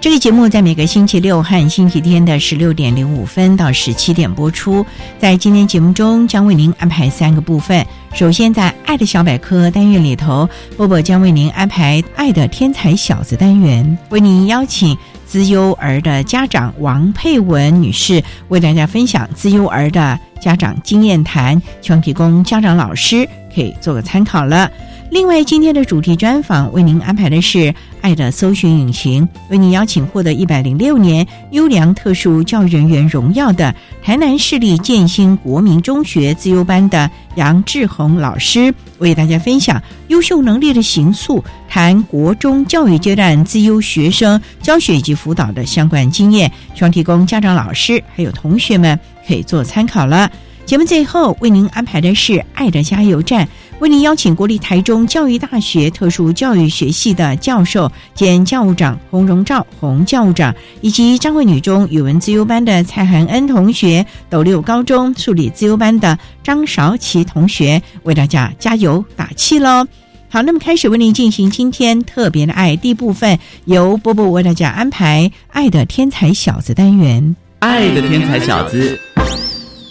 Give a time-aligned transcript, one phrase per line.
[0.00, 4.86] 这个节目在每个星期六和星期天的十六点零五分到十七点播出。
[5.18, 7.84] 在今天节目中，将为您安排三个部分。
[8.14, 24.70] 首先，在“爱的小百科”单元里头，波波将为您安排“爱的天才小子”单元，为您邀请资优儿的家长王佩文女士为大家分享资优儿的家长经验谈，希望提供家长老师可以做个参考了。
[25.10, 50.30] 另外，今天的主题专访为您安排的是“爱的搜寻引擎”，为您邀请获得一百零六年优良特殊教育人员荣耀的台南市立建兴国民中学自优班的杨志宏老师，为大家分享优秀能力的形塑，谈国中教育阶段自优学生教学以及辅导的相关经验，希望提供家长、老师还有同学们可以做参考了。
[50.68, 53.48] 节目最后为您安排的是“爱的加油站”。
[53.80, 69.86] 为您邀请国立台中教育大学特殊教育学系的教授兼教务长洪荣照洪教务长，以及张惠女中语文自优班的蔡涵恩同学，斗六高中数理自优班的张韶琪同学，为大家加油打气喽！
[70.28, 77.34] 好，那么开始为您进行今天特别的爱第一部分，由波波为大家安排“爱的天才小子”单元。
[77.60, 79.00] 爱的天才小子，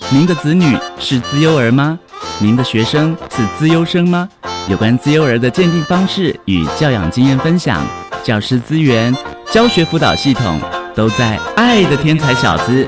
[0.09, 1.99] 您的子女是资优儿吗？
[2.39, 4.29] 您的学生是资优生吗？
[4.69, 7.85] 有关资优儿的鉴定方式与教养经验分享，
[8.23, 9.13] 教师资源、
[9.51, 10.61] 教学辅导系统
[10.95, 12.85] 都在《爱的天才小子》。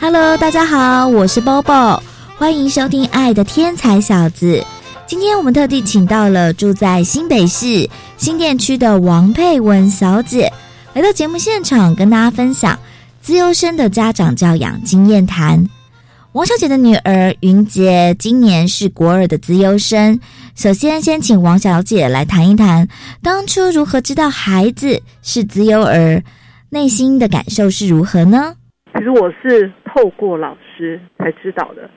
[0.00, 2.00] Hello，大家好，我是 Bobo，
[2.38, 4.56] 欢迎收听《爱的天才小子》。
[5.06, 10.50] 今天我们特地请到了住在新北市新店区的王佩文小姐，
[10.94, 12.78] 来到节目现场跟大家分享
[13.20, 15.66] 自优生的家长教养经验谈。
[16.32, 20.18] 王小姐的女儿云杰今年是国二的资优生。
[20.56, 22.88] 首先，先请王小姐来谈一谈
[23.22, 26.22] 当初如何知道孩子是资优儿，
[26.70, 28.54] 内心的感受是如何呢？
[28.96, 31.90] 其实我是透过老师才知道的，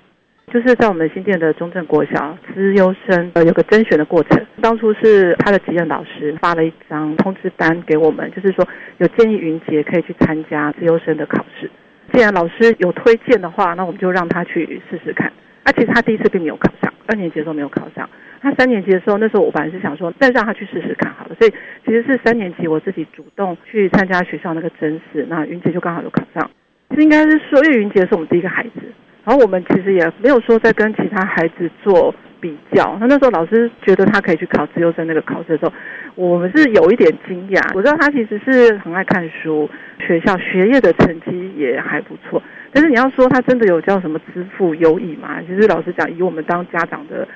[0.53, 8.65] 就是在我们新店的中正国小资优生呃有个甄选的过程，当初是他的级任老师发了一张通知单给我们，就是说
[8.99, 11.69] 有建议云杰可以去参加资优生的考试。
[12.13, 15.27] 既然老师有推荐的话，那我们就让他去试试看。
[15.63, 18.09] 啊，其实他第一次并没有考上，二年级的时候没有考上。
[18.41, 21.51] 他三年级的时候，那时候我本来是想说再让他去试试看好了，所以
[21.85, 26.49] 其实是三年级我自己主动去参加学校那个甄试，那云杰就刚好有考上。
[26.91, 28.79] 其实应该是说，因为云杰是我们第一个孩子，
[29.27, 32.95] 然后我们其实也没有说在跟其他孩子做比较。
[32.97, 35.73] 那那时候老师觉得他可以去考自优生那个考试的时候，
[36.15, 37.61] 我们是有一点惊讶。
[37.75, 39.69] 我知道他其实是很爱看书，
[39.99, 42.41] 学校学业的成绩也还不错。
[42.71, 45.41] 但是你要说他真的有叫什么资赋优异嘛？
[45.41, 47.27] 其实老实讲，以我们当家长的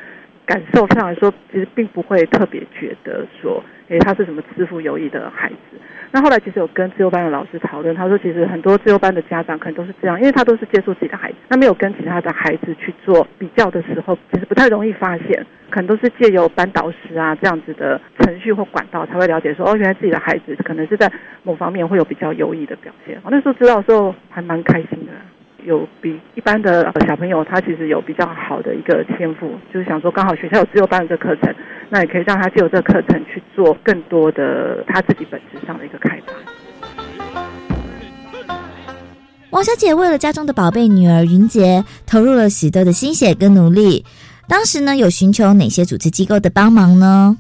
[0.46, 5.78] 感受上来说，其实并不会特别觉得说，诶，他是什么资赋优异的孩子。
[6.14, 21.10] 那后来其实有跟自由班的老师讨论，他说其实很多自由班的家长可能都是这样，因为他都是接触自己的孩子，他没有跟其他的孩子去做比较的时候，其实不太容易发现，可能都是借由班导师啊这样子的程序或管道才会了解说，哦，原来自己的孩子可能是在
[21.44, 23.18] 某方面会有比较优异的表现。
[23.24, 25.12] 我那时候知道的时候还蛮开心的。
[25.66, 31.54] 有比一般的小朋友，他其实有比较好的一个天赋，就是想说刚好学校有自由班的这个课程，
[31.90, 36.34] 那也可以让他借由这个课程去做更多的他自己本质上的一个开发。
[39.52, 44.06] 王小姐为了家中的宝贝女儿云杰，投入了许多的心血跟努力。
[44.48, 47.38] 当时呢，有寻求哪些组织机构的帮忙呢？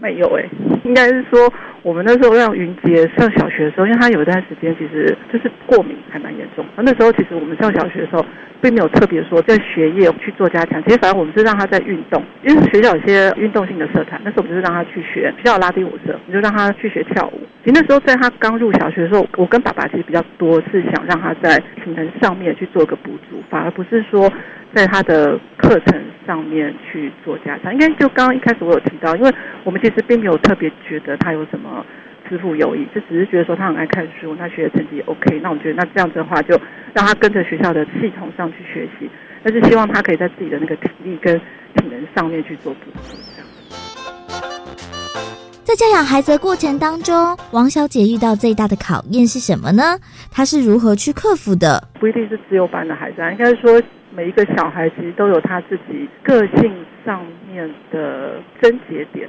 [0.00, 0.42] 没有哎，
[0.84, 1.52] 应该是说。
[1.82, 6.64] 我们那时候让云杰上小学的时候，因为他有一段时间其实就是过敏还蛮严重。
[6.76, 8.24] 那时候其实我们上小学的时候，
[8.60, 10.80] 并没有特别说在学业去做加强。
[10.84, 17.40] 其实反正我们是让他在运动，因为学校有些运动性的社团，那时候我们就是让他去学学校拉丁舞社，我们就让他去学跳舞。
[17.64, 24.32] 其实那时候在他刚入小学的时候，我跟爸爸其实比较多是想让他在体能上面去做个补足，反而不是说
[24.72, 27.72] 在他的课程上面去做加强。
[27.72, 29.32] 应该就刚刚一开始我有提到，因为
[29.64, 31.71] 我们其实并没有特别觉得他有什么。
[32.28, 35.40] 师傅有意，就只是觉得说他很爱看书，他学的成绩也 OK。
[35.42, 36.58] 那我觉得那这样子的话，就
[36.94, 39.10] 让他跟着学校的系统上去学习，
[39.42, 43.18] 但是希望他可以在自己的那个体力跟体能上面去做补充。
[43.34, 43.46] 这样。
[45.64, 49.98] 在教养孩子的过程当中，王小姐遇到最大的考验是什么呢？
[50.30, 51.88] 她是如何去克服的？
[51.98, 53.80] 不一定是自由班的孩子，应该说
[54.14, 59.28] 每一个小孩其实都有他自己个性上面的症结点。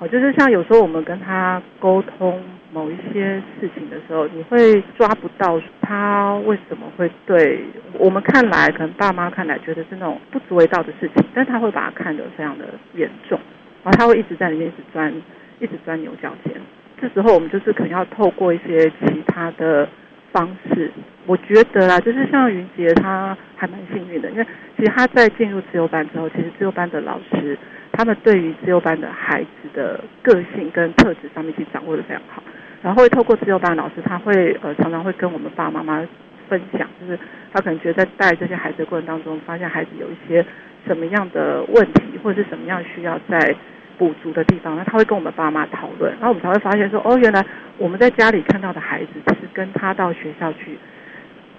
[0.00, 2.42] 哦，就是像有时候我们跟他沟通
[2.72, 7.60] 某一些事情的时候，你会抓不到他为什么会对
[7.98, 12.64] 我们看来，可能爸妈看来觉得是那种不足为道的事情，但他会把它看得非常的
[12.94, 13.38] 严重，
[13.84, 15.12] 然后他会一直在里面一直钻，
[15.58, 16.54] 一直钻牛角尖。
[16.98, 19.86] 这时候我们就是可能要透过一些其他的
[20.32, 20.90] 方式。
[21.26, 24.46] 我觉得啦，就是像云杰，他还蛮幸运的，因为
[24.78, 27.58] 其实他在进入自由班之后，其实自由班的老师。
[27.92, 32.42] 他们对于自由班的孩子的个性跟特质上面去掌握的非常好，
[32.82, 36.08] 然后会透过自由班老师，他会呃常常会跟我们爸爸妈妈
[36.48, 37.18] 分享，就是
[37.52, 40.44] 他可能觉得在带这些孩子过程当中，发现孩子有一些
[40.86, 43.54] 什么样的问题，或者是什么样需要在
[43.98, 47.44] 补足的地方，那他会跟我们爸妈讨论，然后我们才会发现说，哦，原来
[47.76, 50.78] 我们在家里看到的孩子，其实跟他到学校去。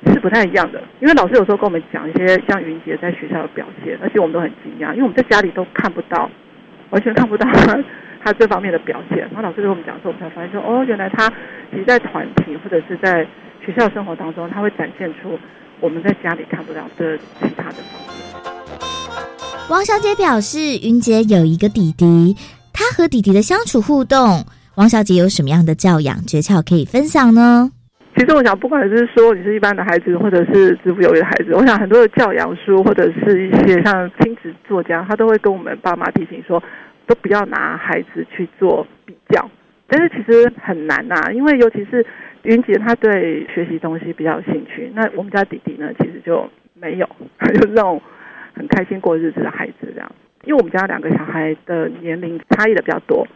[0.07, 6.29] 是不太一样的，因为老师有时候跟我们讲一些像云杰在学校的表现，而且我们都很惊讶，因为我们在家里都看不到，
[6.89, 7.77] 完全看不到他
[8.23, 9.19] 他这方面的表现。
[9.19, 11.29] 然后老师跟我们讲的时候，我们才发现说，哦，原来他
[11.71, 13.25] 其实在团体或者是在
[13.63, 15.37] 学校生活当中，他会展现出
[15.79, 19.67] 我们在家里看不到的其他的方式。
[19.69, 22.35] 王小姐表示，云杰有一个弟弟，
[22.73, 24.45] 他和弟弟的相处互动，
[24.75, 27.71] 王小姐有什么样的教养诀窍可以分享呢？
[28.21, 36.61] 其实我想，不管是说你是一般的孩子，或者是自负有余的孩子，我想很多的教养书或者是一些像亲子作家，他都会跟我们爸妈提醒说，
[37.07, 39.49] 都不要拿孩子去做比较。
[39.87, 42.05] 但是其实很难呐，因为尤其是
[42.43, 44.91] 云杰，他对学习东西比较有兴趣。
[44.93, 47.09] 那我们家弟弟呢，其实就没有，
[47.55, 47.99] 就是那种
[48.53, 50.11] 很开心过日子的孩子这样。
[50.43, 53.27] 因为我们家两个小孩的年龄差异的比较多。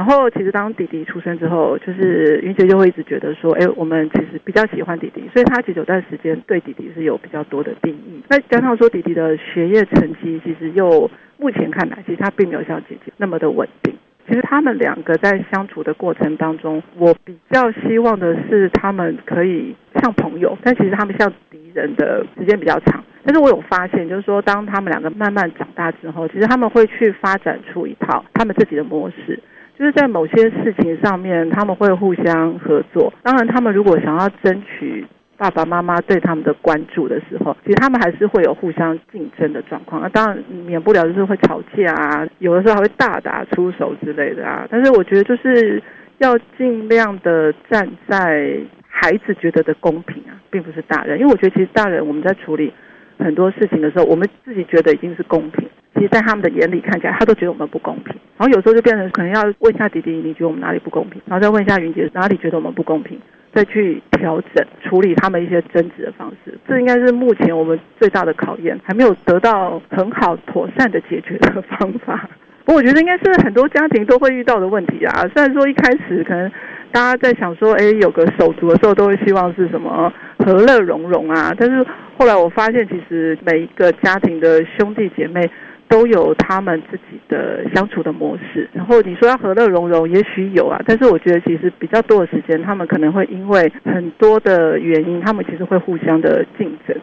[0.00, 8.22] 然后，其实当弟弟出生之后，就是云姐就会一直觉得说，哎，我们其实比较喜欢弟弟，所以他其实有段时间对弟弟是有比较多的定义。
[8.26, 13.94] 那加上说弟弟的学业成绩，其实又目前看来，其实他并没有像姐姐那么的稳定。
[14.26, 23.04] 其实他们两个在相处的过程当中，我比较希望的是他们可以像朋友，但其实他们像敌人的时间比较长。
[23.22, 29.38] 但是我有发现，就是说当他们两个慢慢长大之后，其实他们会去发展出一套他们自己的模式。
[29.80, 33.10] 就是在某些事情上面，他们会互相合作。
[33.22, 35.06] 当然，他们如果想要争取
[35.38, 40.02] 爸爸妈妈对他们的关注的时候，其实他们还是会有互相竞争的状况。
[40.02, 44.68] 那当然免不了就是会吵架啊，有的时候还会大打出手之类的啊。
[44.70, 45.82] 但是我觉得就是
[46.18, 51.18] 要尽量的站在孩子觉得的公平啊，并不是大人。
[51.18, 52.70] 因为我觉得其实大人我们在处理
[53.18, 55.66] 很多事情的时候，我们自己觉得已经是公平。
[55.94, 58.14] 其实，在他们的眼里看起来，他都觉得我们不公平。
[58.38, 61.20] 然后有时候就变成可能要问一下弟弟，你觉得我们哪里不公平？
[61.26, 63.18] 然后再问一下云姐，哪里觉得我们不公平？
[63.52, 66.56] 再去调整处理他们一些争执的方式。
[66.68, 72.30] 这应该是目前我们最大的考验，还没有得到很好妥善的解决的方法。
[72.64, 75.26] 不过我觉得应该是很多家庭都会遇到的问题啊。
[75.34, 76.48] 虽然说一开始可能
[76.92, 81.52] 大家在想说，哎，有个手足的时候，都会希望是什么和乐融融啊。
[81.58, 81.84] 但是
[82.16, 85.50] 后来我发现，其实每一个家庭的兄弟姐妹。
[85.90, 96.96] 都有他们自己的相处的模式，然后你说要和乐融融，也许有啊，但是我觉得其实比较多的时间，他们可能会因为很多的原因，他们其实会互相的竞争。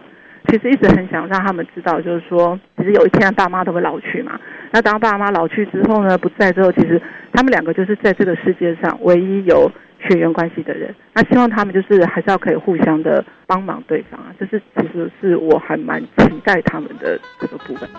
[0.48, 4.40] 其实一直很想让他们知道，就是说，其实有一天爸妈都会老去嘛。
[4.72, 7.02] 那当爸妈老去之后呢，不在之后，其实
[7.34, 9.70] 他们两个就是在这个世界上唯一有
[10.08, 10.96] 血缘关系的人。
[11.14, 17.90] 那希望他们就是还是要可以互相的帮忙对方啊，就是其实是我还蛮期待他们的这个部分。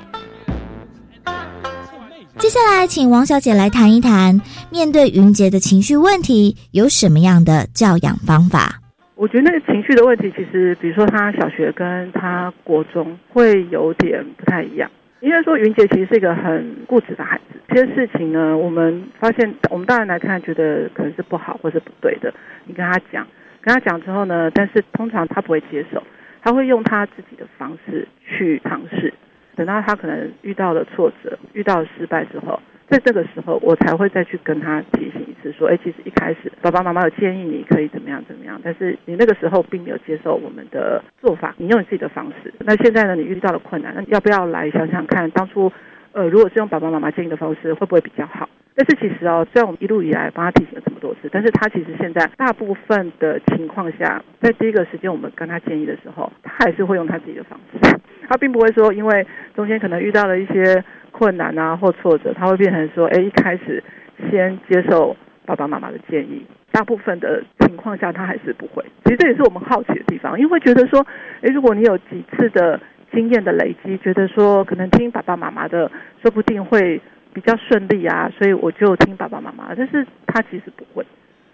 [2.38, 4.40] 接下来，请王小姐来谈一谈，
[4.70, 8.78] 面对云杰的情绪问题，有什么样的教养方法？
[9.16, 14.88] 我觉得那个情绪的问题，其实比如说他小学跟他国中会有点不太一样。
[15.20, 17.60] 应该说，云杰其实是一个很固执的孩子。
[17.74, 22.32] 这些事情呢，我们发现，我们大人来看，觉得可能是不好或是不对的。
[22.66, 23.26] 你跟他讲，
[23.60, 26.00] 跟他讲之后呢，但是通常他不会接受，
[26.40, 29.12] 他会用他自己的方式去尝试。
[29.58, 32.58] 等到他可能遇到了挫折、遇到了失败之后。
[32.88, 42.50] 在这个时候，我才会再去跟他提醒一次，说：“哎，其实一开始爸爸妈妈有建议你可以怎么样怎么样，但是你那个时候并没有接受我们的做法，你用你自己的方式。
[42.60, 45.70] 那现在呢，你遇到了困难，那要不要来想想看，当初
[46.12, 48.48] 呃，如果是用爸爸妈妈建议的方式，会不会比较好？
[48.74, 57.78] 但是其实哦，虽然我们一路以来帮他提醒了这么多次，但是他其实现在大部分的情况下，在第一个时间我们跟他建议的时候，他还是会用他自己的方式，
[58.28, 63.82] 他并不会说因为中间可能遇到了一些。”困难啊，或挫折，他会变成说：哎，一开始
[64.30, 66.46] 先接受爸爸妈妈的建议。
[66.70, 68.84] 大部分的情况下，他还是不会。
[69.04, 71.04] 其实这也是我们好奇的地方，因为觉得说：
[71.40, 72.78] 哎，如果你有几次的
[73.12, 75.90] 经验的累积，觉得说可能听爸爸妈妈的，
[76.22, 77.00] 说不定会
[77.32, 78.30] 比较顺利啊。
[78.38, 81.04] 所以我就听爸爸妈妈，但是他其实不会。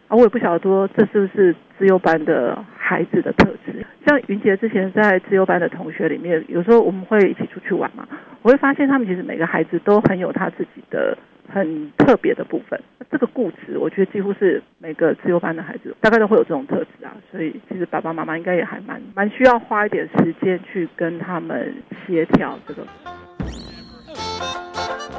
[0.08, 3.84] 啊，我也不晓得说这是不是自由班的孩子的特质。
[4.06, 8.06] 像云杰之前在自由班的同学里面，有时候我们会一起出去玩嘛，
[8.42, 11.16] 我会发现他们其实每个孩子都很有他自己的
[11.52, 12.80] 很特别的部分。
[13.10, 17.14] 这个固执，我觉得几乎是每个自由班的孩子大概都会有这种特质啊。
[17.30, 21.74] 所以其实爸爸妈妈应该也还蛮蛮需要花一点时间去跟他们
[22.06, 22.82] 协调这个。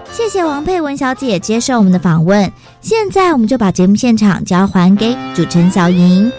[0.06, 2.50] 谢谢王佩文小姐接受我们的访问。
[2.80, 6.32] 现在我们就把节目现场交还给主持人小莹。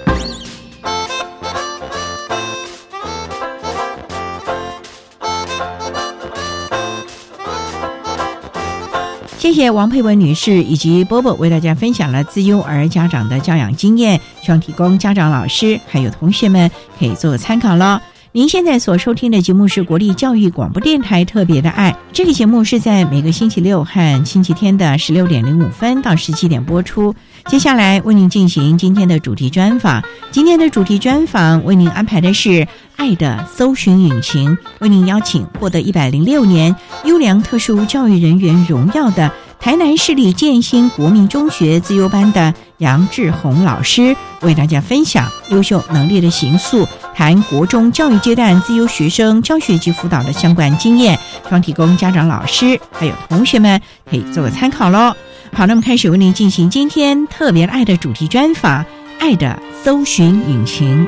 [9.46, 18.02] 谢谢王佩文女士以及波波为大家分享了自幼儿家长的教养经验，希望提供家长、老师还有同学们可以做个参考了。
[18.36, 27.14] 您现在所收听的节目是国立教育广播电台特别的爱，这个节目是在每个星期六和星期天的十六点零五分到十七点播出。
[27.46, 36.76] 接下来为您进行今天的主题专访，今天的主题专访为您安排的是爱的搜寻引擎，为您邀请获得一百零六年
[37.06, 39.32] 优良特殊教育人员荣耀的。
[39.58, 53.80] 台南市立建新国民中学自优班的杨志宏老师为大家分享优秀能力的行塑，谈国中教育阶段自由学生教学及辅导的相关经验，希望提供家长、老师还有同学们
[54.10, 55.14] 可以做个参考喽。
[55.52, 58.82] 好，那么开始为您进行今天特别爱的主题专访，
[59.18, 61.06] 《爱的搜寻引擎》。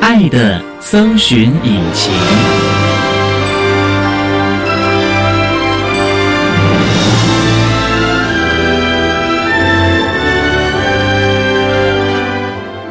[0.00, 2.57] 爱的搜寻引擎。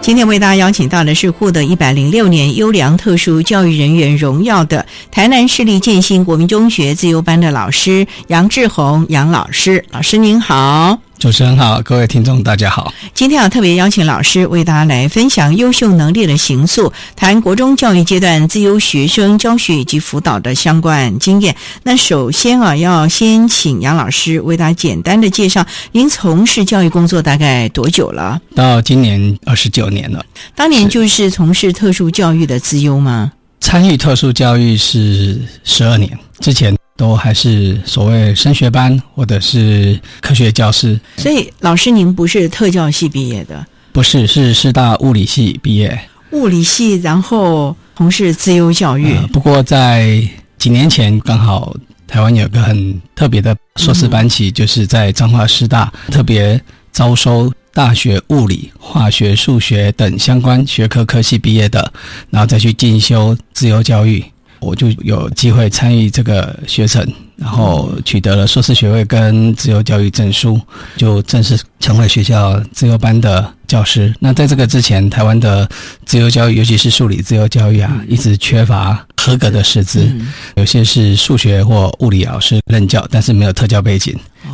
[0.07, 9.83] 今天为大家邀请到的是获得一百零六年优良特殊教育人员荣耀的台南市立建新国民中学自由班的老师杨志宏杨老师。
[9.91, 11.06] 老师您好。
[11.19, 12.93] 主持人好，各位听众大家好。
[13.15, 21.55] 今天要特别邀请老师为大家来分享优秀能力的形塑，谈国中教育阶段自优学生教学以及辅导的相关经验。
[21.81, 28.39] 那首先啊，要先请杨老师为大家简单的介绍，您从事教育工作大概多久了？
[28.53, 30.23] 到今年二十九年了。
[30.53, 33.31] 当年就是从事特殊教育的资优吗？
[33.59, 36.77] 参与特殊教育是十二年之前。
[36.97, 43.65] 都还是所谓升学班或者是科学教师，所以老师您不是特教系毕业的？
[43.93, 45.97] 不是，是师大物理系毕业。
[46.31, 49.15] 物理系，然后从事自由教育。
[49.31, 50.21] 不过在
[50.57, 51.73] 几年前，刚好
[52.05, 56.59] 台湾有个很特别的硕士班级，就是在彰化师大特别
[56.91, 61.91] 招收大学物理、化学、数学等相关学科科系毕业的，
[62.29, 64.23] 然后再去进修自由教育。
[64.59, 70.59] 我就有机会参与这个学程，然后取得了硕士学位跟自由教育证书，
[70.95, 74.13] 就正式成为学校自由班的教师。
[74.19, 75.67] 那在这个之前，台湾的
[76.05, 80.09] 自由教育，尤其是数理自由教育啊，一直缺乏合格的师资，
[80.55, 84.13] 有些是数学或物理老师任教，但是没有特教背景；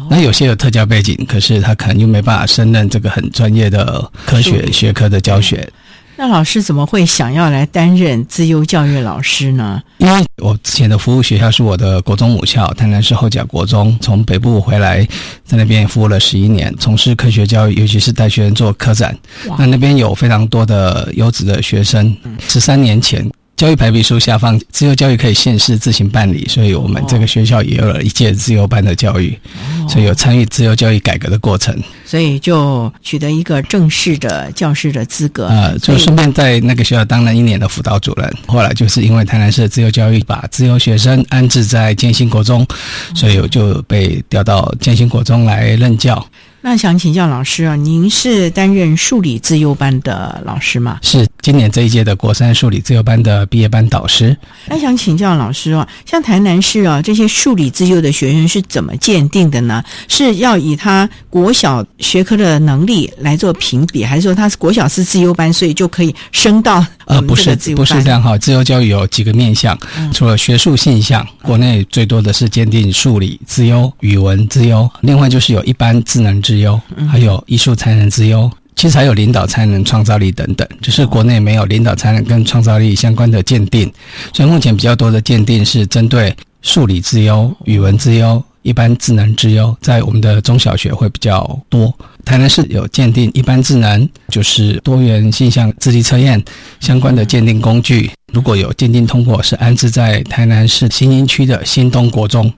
[0.10, 5.68] 那有些有特教背景，可是他可能又没办法胜任这个很专业的科学学科的教学。
[6.16, 9.82] 那老师怎么会想要来担任自由教育老师呢？
[9.98, 15.06] 因为我之前的服务学校是我的国中母校台南市后甲国中，从北部回来，
[15.44, 19.18] 在那边服务了十一年，从事科学教育，尤其是带学生做科展。
[19.58, 22.16] 那那边有非常多的优质的学生。
[22.48, 23.28] 十三年前，
[23.64, 29.40] 教育排比书下方，自由教育可以现市自行办理，所以我们这个学校也有了一届自由班的教育。
[29.88, 31.74] 所以有参与自由教育改革的过程。
[32.04, 35.48] 所以就取得一个正式的教师的资格。
[35.48, 38.30] 呃，就顺便在那个学校当了一年的辅导主任。
[38.48, 42.68] 后来就是因为台南市自由教育把自由学生安置在建新国中，
[43.16, 46.28] 所以我就被调到建新国中来任教。
[46.66, 50.98] 那想请教老师啊，您是担任数理自优班的老师吗？
[51.02, 54.36] 是今年这一届的国三数理自优班的毕业班导师。
[54.68, 59.84] 那想请教老师啊，像台南市啊这些数理自优的学生是怎么鉴定的呢？
[60.08, 68.38] 是要以他国小学科的能力来做评比，还是说他是国小是自优班，所以就可以升到呃不是不是这样哈？
[68.38, 69.78] 自由教育有几个面向，
[70.14, 76.80] 除了学术现象，国内最多的是鉴定数理自优、语文自优，另外就是有一般智能自优，
[77.10, 83.92] 还有艺术才能自优，其实还有领导才能、创造力等等，只是国内没有领导才能跟创造力相关的鉴定，
[84.34, 88.44] 所以目前比较多的鉴定是针对数理自优、语文自优。
[88.64, 91.94] 一般智能之优在我们的中小学会比较多。
[92.26, 96.42] 台南市有鉴定一般智能，就是多元性向智力测验
[96.80, 98.10] 相关的鉴定工具。
[98.34, 102.52] 如果有鉴定通过，是安置在台南市新营区的新东国中。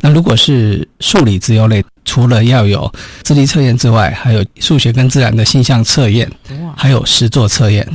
[0.00, 2.90] 那如果是数理自优类，除了要有
[3.22, 6.28] 智力测验之外，还有数学跟自然的性向测验，
[6.74, 7.86] 还有实作测验。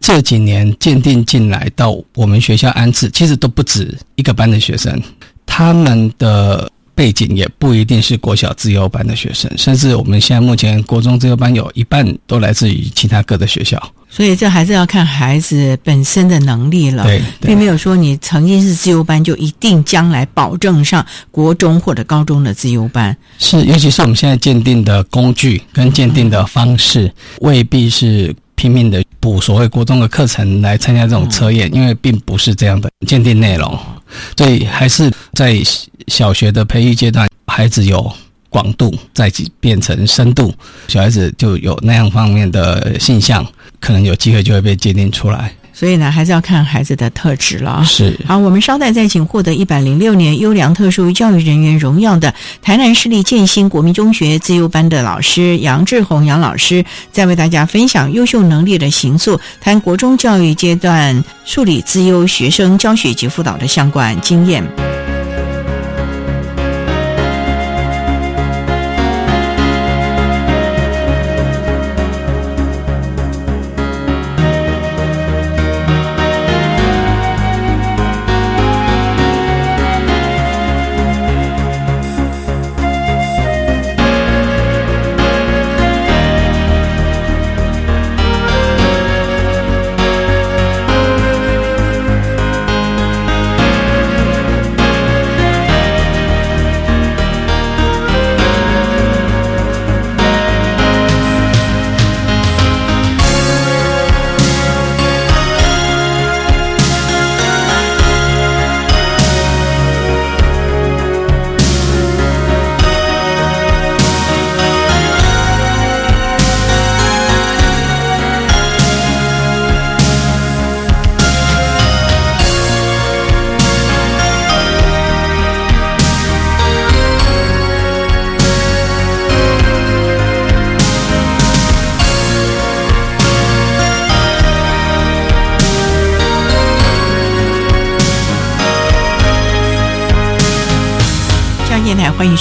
[0.00, 4.98] 这几年鉴定进来到我们学校安置，其实都不止一个班的学生，
[5.44, 6.70] 他们的。
[6.94, 13.82] 背景也不一定是国小自由班的学生，甚至我们现在目前国中自由班有一半都来自于其他各的学校。
[14.08, 23.16] 所以这还是要看孩子本身的能力了，对，并没有说你曾经是自由班就一定将来保证上国中或者高中的自由班。
[23.38, 33.76] 是，尤其是我们现在鉴定的工具跟鉴定的方式，未必是拼命的补所谓国中的课程来参加这种测验，因为并不是这样的鉴定内容。
[34.36, 35.56] 所以还是在
[36.08, 38.12] 小学的培育阶段，孩子有
[38.48, 40.52] 广度，再变成深度，
[40.88, 43.46] 小孩子就有那样方面的现象，
[43.80, 45.52] 可能有机会就会被鉴定出来。
[45.74, 47.84] 所以呢，还是要看孩子的特质了。
[47.84, 52.32] 是好，我们稍待再请获得一百零六年优良特殊教育人员荣耀的
[52.62, 65.03] 台南市立建新国民中学自优班的老师杨志宏杨老师，再为大家分享优秀能力的行塑，谈国中教育阶段数理自优学生教学及辅导的相关经验。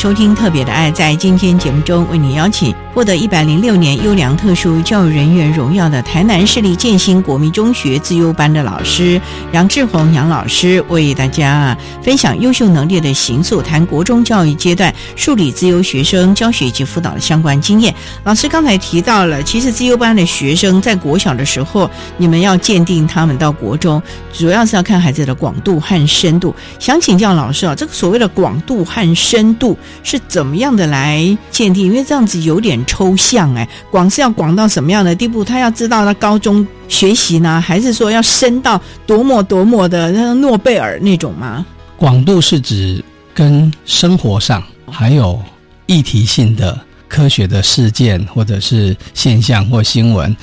[0.04, 0.92] 收听《特别的爱》。
[0.94, 9.20] 在今天节目中，为你邀请获得一百零六年优良特殊教育人员荣耀的台南市立建新国民中学自优班的老师
[9.54, 17.96] 杨志宏杨老师，为大家分享优秀能力的行塑，谈国中教育阶段数理自优学生教学以及辅导的相关经验。
[18.26, 26.54] 老师刚才提到了，其实自优班的学生在国小的时候，你们要鉴定他们到国中，主要是要看孩子的广度和深度。
[26.78, 29.78] 想请教老师啊，这个所谓的广度和深度。
[30.02, 31.86] 是怎么样的来鉴定？
[31.86, 35.44] 因为这样子有点抽象哎，广是要广到什么样的地步？
[35.44, 41.66] 他要知道他高中学习呢，还是说要升到多么多么的诺贝尔那种吗？
[41.98, 43.04] 广度是指
[43.34, 45.40] 跟生活上还有
[45.86, 46.80] 议题性的。
[47.14, 50.36] 科学的事件，或者是现象或新闻，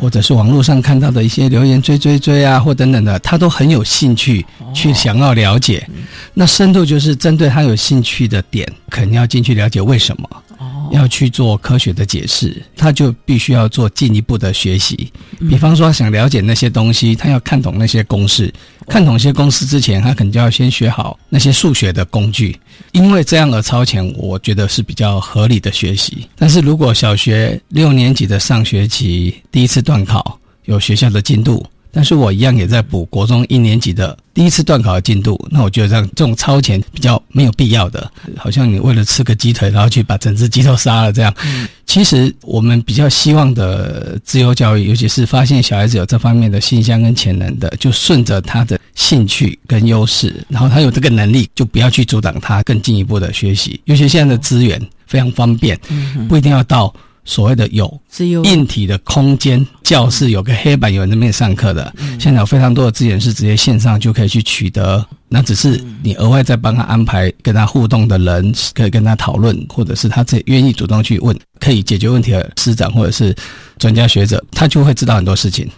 [0.00, 5.84] 或者是网络上看到的一些留言追追追啊，或等等的，他都很有兴趣去想要了解。
[6.32, 10.30] 那深度就是针对他有兴趣的点，肯定要进去了解为什么。
[10.92, 15.10] 要去做科学的解释，他就必须要做进一步的学习。
[15.48, 18.52] 比方说，想了解那些东西，他要看懂那些公式。
[18.88, 22.56] 看懂一些公式之前，他可能就要先学好那些数学的工具。
[22.92, 26.28] 因为这样而超前，我觉得是比较合理的学习。
[26.36, 31.64] 但是如果小学六年级的上学期第一次段考，有学校的进度。
[31.92, 41.32] 但是我一样也在补国中一年级的第一次段考的进度，那我觉得这样这种超前比较没有必要的，好像你为了吃个鸡腿，然后去把整只鸡都杀了这样。
[41.84, 53.78] 其实我们比较希望的自由教育，尤其是发现小孩子有这方面的信象跟潜能的，就顺着他的兴趣跟优势，然后他有这个能力，就不要去阻挡他更进一步的学习。
[53.84, 55.78] 尤其现在的资源非常方便，
[56.28, 56.92] 不一定要到。
[57.24, 58.00] 所谓的有
[58.44, 61.92] 硬体的空间教室，有个黑板，有人那边上课的。
[62.18, 73.34] 现在有非常多的资源是直接线上就可以去取得，那只是你额外再帮他安排跟他互动的人，可以跟他讨论，或者是他自己愿意主动去问，可以解决问题的师长或者是
[73.78, 75.68] 专家学者，他就会知道很多事情。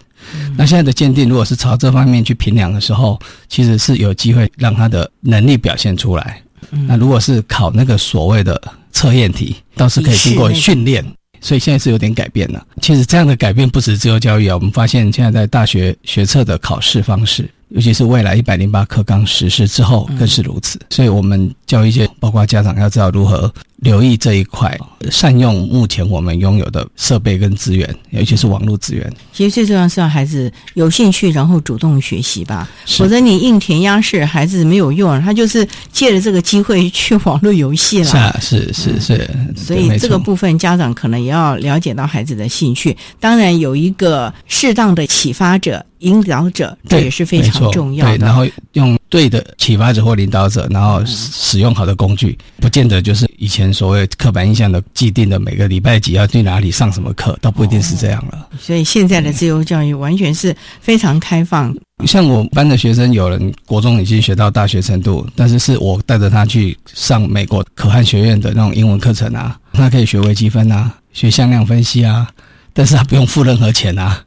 [0.57, 6.41] 那现在的鉴定，如果是朝这方面去评量的时候，其实是有机会让他的能力表现出来。
[6.89, 8.59] 那如果是考那个所谓的
[8.91, 11.05] 测验题，倒是可以经过训练。
[11.45, 12.67] 所以现在是有点改变了。
[12.81, 20.81] 其实这样的改变不止自由教育啊，我们发现现在在大学学测的考试方式，尤其是未来一百零八课纲实施之后，更是如此。
[20.89, 23.53] 所以我们教育界，包括家长，要知道如何。
[23.79, 24.75] 留意这一块，
[25.11, 29.13] 善用目前我们拥有的设备跟资源，尤其是网络资源。
[29.31, 32.67] 其实最重要是让孩子有兴趣，然后主动学习吧。
[32.87, 38.39] 否则你硬填鸭式，孩子没有用，他就是借着这个机会去网络游戏了。
[38.41, 39.31] 是是是是。
[39.55, 45.85] 所以这个部分家长可能也要了解到孩子的兴趣，当然有一个适当的启发者。
[46.01, 48.19] 引导者，这也是非常重要的。
[48.19, 58.49] 对，然后用对的启发者或领导者，然后使用好的工具，不见得就是以前所谓刻板印象的既定的每个礼拜几要去哪里上什么课，倒不一定是这样了。
[58.59, 61.73] 所以现在的自由教育完全是非常开放。
[62.07, 72.29] 像我班的学生，有人国中已经学到大学程度，但是是我带着他去上美国可汗学院的那种英文课程啊，他可以学微积分啊，学向量分析啊。
[72.77, 74.21] 但是他不用付任何钱啊！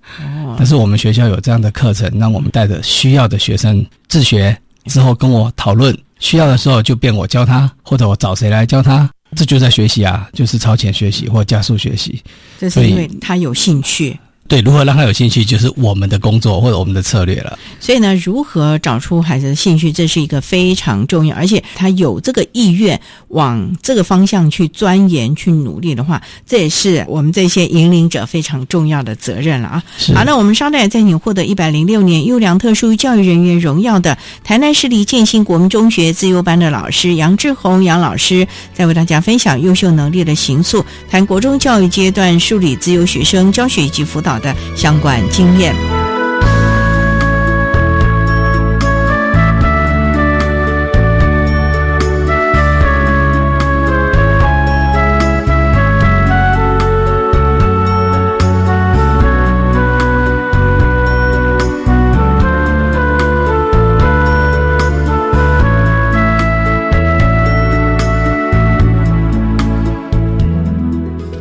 [0.57, 12.21] 但是我们学校有这样的课程，让我们带着需要的学生自学之后跟我讨论，需要的时候就变我教他，或者我找谁来教他，这就在学习啊，就是超前学习或加速学习。
[12.57, 14.17] 这是因为他有兴趣。
[14.47, 17.59] 对，如何让他有兴趣，就是我们的工作或者我们的策略了。
[17.81, 29.83] 所以呢，如何找出孩子的兴趣，这是一个非常重要，而且他有这个意愿往这个方向去钻研、去努力的话，这也是我们这些引领者非常重要的责任了啊。
[30.15, 44.36] 好，那我们稍待，在你获得一百零六年优良特殊教育人员荣耀的台南市立建兴国民中学自由班的老师杨志宏杨老师，在为大家分享优秀能力的行塑，谈国中教育阶段数理自由学生教学以及辅导。
[44.39, 45.75] 的相关经验。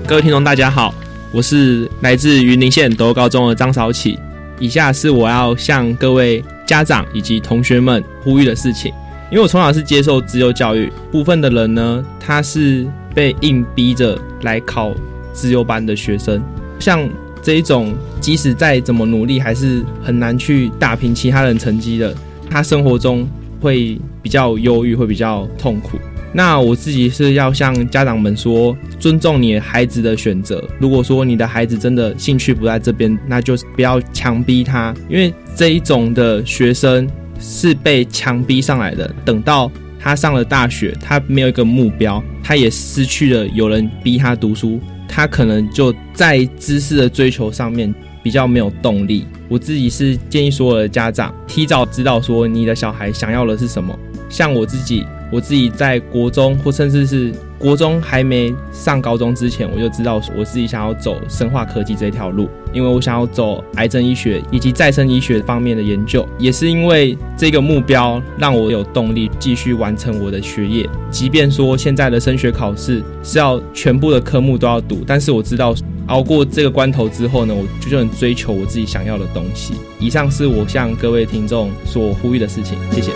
[0.09, 0.95] 各位听众，大家好。
[1.37, 4.19] 我是来自云林县斗高中的张少启。
[4.59, 8.91] 以下是我要向各位家长以及同学们呼吁的事情。
[9.31, 14.95] 因为我从小是接受自由教育，部分的人呢，他是被硬逼着来考
[15.35, 16.43] 自由班的学生。
[16.79, 17.07] 像
[17.43, 22.15] 这一种，即使再怎么努力，还是很难去打平其他人成绩的。
[22.49, 23.29] 他生活中
[23.61, 25.99] 会比较忧郁，会比较痛苦。
[26.33, 30.63] 那我自己是要向家长们说，尊重你孩子的选择。
[30.79, 37.09] 如果说你的孩子真的兴趣不在这边，那就不要强逼他，因为这一种的学生
[37.41, 39.11] 是被强逼上来的。
[39.25, 49.25] 等到他上了大学，他没有一个目标，他也失去了有人逼他读书，他可能就在知识的追求上面比较没有动力。
[49.49, 55.05] 我自己是建议所有的家长提早知道说你的小孩想要的是什么，像我自己。
[55.33, 66.27] 我自己在国中或甚至是国中还没上高中之前，我就知道我自己想要走生化科技这条路，因为我想要走癌症医学以及再生医学方面的研究。
[66.39, 70.89] 也是因为这个目标，让我有动力继续完成我的学业。
[71.11, 75.75] 即便说现在的升学考试是要全部的科目都要读，但是我知道
[76.09, 79.75] 熬过这个关头之后呢，我就就能追求我自己想要的东西。
[79.99, 83.11] 以上是我向各位听众所呼吁的事情，谢谢。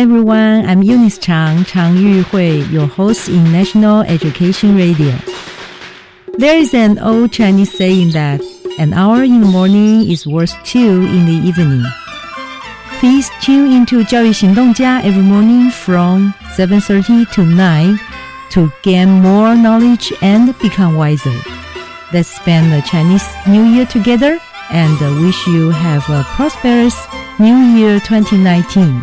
[0.00, 0.64] everyone.
[0.66, 5.14] I'm Eunice Chang, Chang Yu Hui, your host in National Education Radio.
[6.38, 8.40] There is an old Chinese saying that
[8.78, 11.84] an hour in the morning is worth two in the evening.
[12.98, 17.98] Please tune into 教育行动家 every morning from 7:30 to 9
[18.50, 21.36] to gain more knowledge and become wiser.
[22.12, 24.38] Let's spend the Chinese New Year together
[24.70, 26.96] and wish you have a prosperous
[27.38, 29.02] New Year 2019.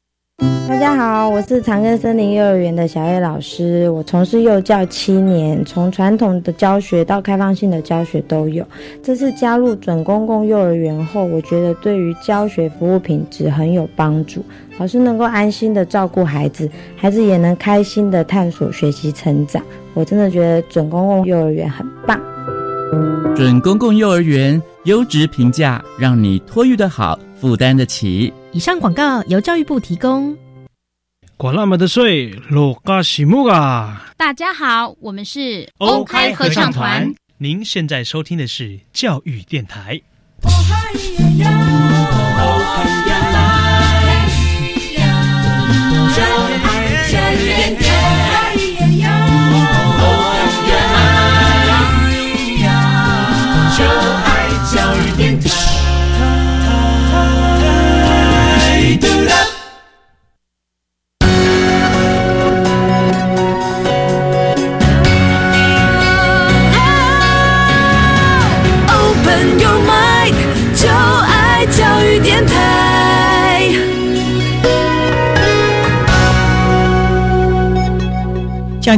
[0.67, 3.87] 大家好，我是长庚森林幼儿园的小叶老师。
[3.91, 8.65] 我从事幼教七年，从传统的教学到开放性的教学都有。
[9.03, 14.43] 这次加入准公共幼儿园后，我觉得对于教学服务品质很有帮助。
[14.79, 19.61] 老师能够安心的照顾孩子，孩子也能开心的探索、学习、成长。
[19.93, 22.19] 我真的觉得准公共幼儿园很棒。
[23.35, 28.33] 准公共幼儿园优质评价，让你托育的好，负担得起。
[28.51, 30.37] 以上广告由教育部提供。
[31.37, 34.11] 管那么的水，罗嘎西木啊！
[34.15, 37.11] 大家好，我们是欧开合唱团。
[37.37, 39.99] 您现在收听的是教育电台。
[40.43, 40.49] 教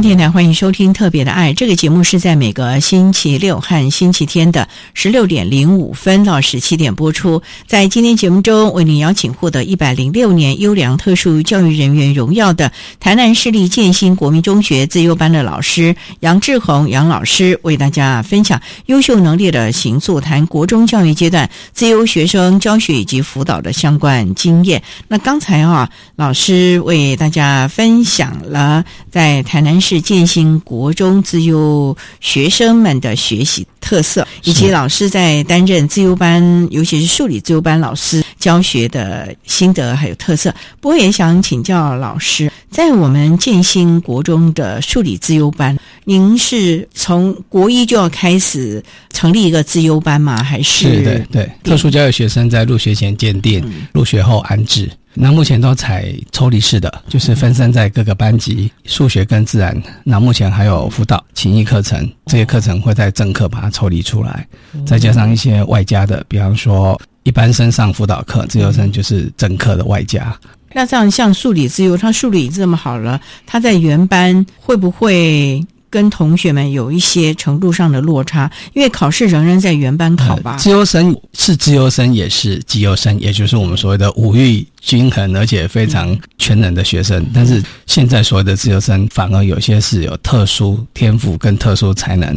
[0.00, 7.40] 电台欢迎收听《特别的爱》这个节目，是在每个星期六和星期天的十六点零五分到十七点播出。
[7.68, 24.82] 在今天节目中，为您邀请获得一百零六年优良特殊教育人员荣耀的台南市立建新国民中学自优班的老师杨志宏杨老师，为大家分享优秀能力的行座谈国中教育阶段自优学生教学以及辅导的相关经验。
[25.06, 29.83] 那刚才啊，老师为大家分享了在台南。
[29.84, 40.54] 是建兴国中自优学生们的学习特色，以及老师在担任自优班，尤其是数理自优班老师教学的心得还有特色。
[40.80, 50.42] 不过也想请教老师，在我们建兴国中的数理自优班，您是从国一就要开始成立一个自优班吗？
[50.42, 54.90] 还是是的，对，特殊教育学生在入学前鉴定，入学后安置。
[55.14, 59.80] 那目前都采抽离式的，就是分散在各个班级，数学跟自然。
[60.02, 64.46] 那目前还有辅导、情谊课程，这些课程会在正课把它抽离出来，
[64.84, 70.36] 再加上一些外加的，比方说一般生上辅导课，自由生就是正课的外加。
[70.72, 75.64] 那这样像数理自由，他数理这么好了，他在原班会不会？
[75.94, 80.56] 跟同学们有一些程度上的落差，因为考试仍然在原班考吧。
[80.56, 87.24] 自由生是自由生，也是绩优生，也就是我们所谓的五育均衡而且非常全能的学生。
[87.32, 92.36] 但是现在所谓的自由生，反而有些是有特殊天赋跟特殊才能，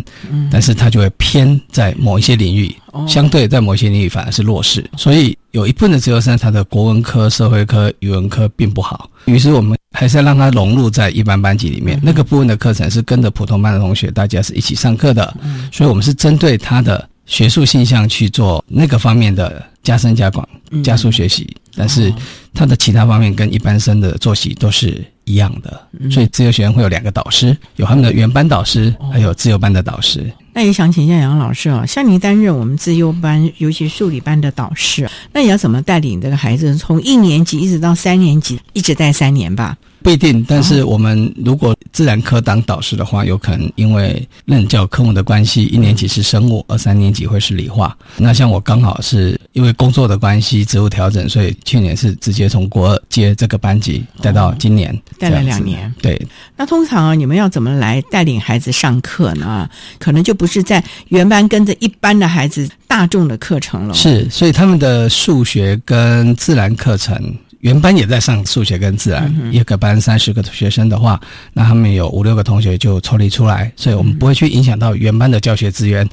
[0.51, 2.71] 但是他就会偏在某一些领域，
[3.07, 4.87] 相对在某些领域反而是弱势。
[4.95, 9.09] 所以有一部分的自由生，他的国文科、社会科、语文科并不好。
[9.25, 11.99] 于是我们还是要让他融入在一般班级里面。
[12.03, 15.35] 那个部分的课程是跟着普通班的同学，大家是一起上课的。
[15.71, 20.47] 所以我们是针对他的学术现象去做那个方面的加深加广、
[20.83, 21.49] 加速学习。
[21.75, 22.13] 但是
[22.53, 25.81] 他的其他方面跟一般生的作息都是一样的。
[26.11, 30.31] 所以自由学院会有两个导师，有他们的原班导师，还有自由班的导师。
[30.53, 39.75] 那也想请教杨老师啊，像您担任我们自优班，尤其数理班的导师，那你要怎么带领这个孩子从一年级一直到三年级，一直带三年吧？
[40.07, 47.93] 不一定，但是我们如果自然科当导师的话，有可能因为任教科目的关系，一年级是生物，二三年级会是理化。
[48.15, 55.93] 那像我刚好是因为工作的关系，职务调整，所以去年是直接从国二接这个班级带到今年，带了两年。
[56.01, 59.69] 对，那通常啊，你们要怎么来带领孩子上课呢？
[59.99, 63.93] 可能就不是在原班跟着一般的孩子大众的课程了。
[63.93, 67.35] 是，所以他们的数学跟自然课程。
[67.59, 71.19] 原班也在上数学跟自然，一个班三十个学生的话，
[71.53, 76.07] 那他们有五六个同学就抽离出来，所以我们不会去影响到原班的教学资源。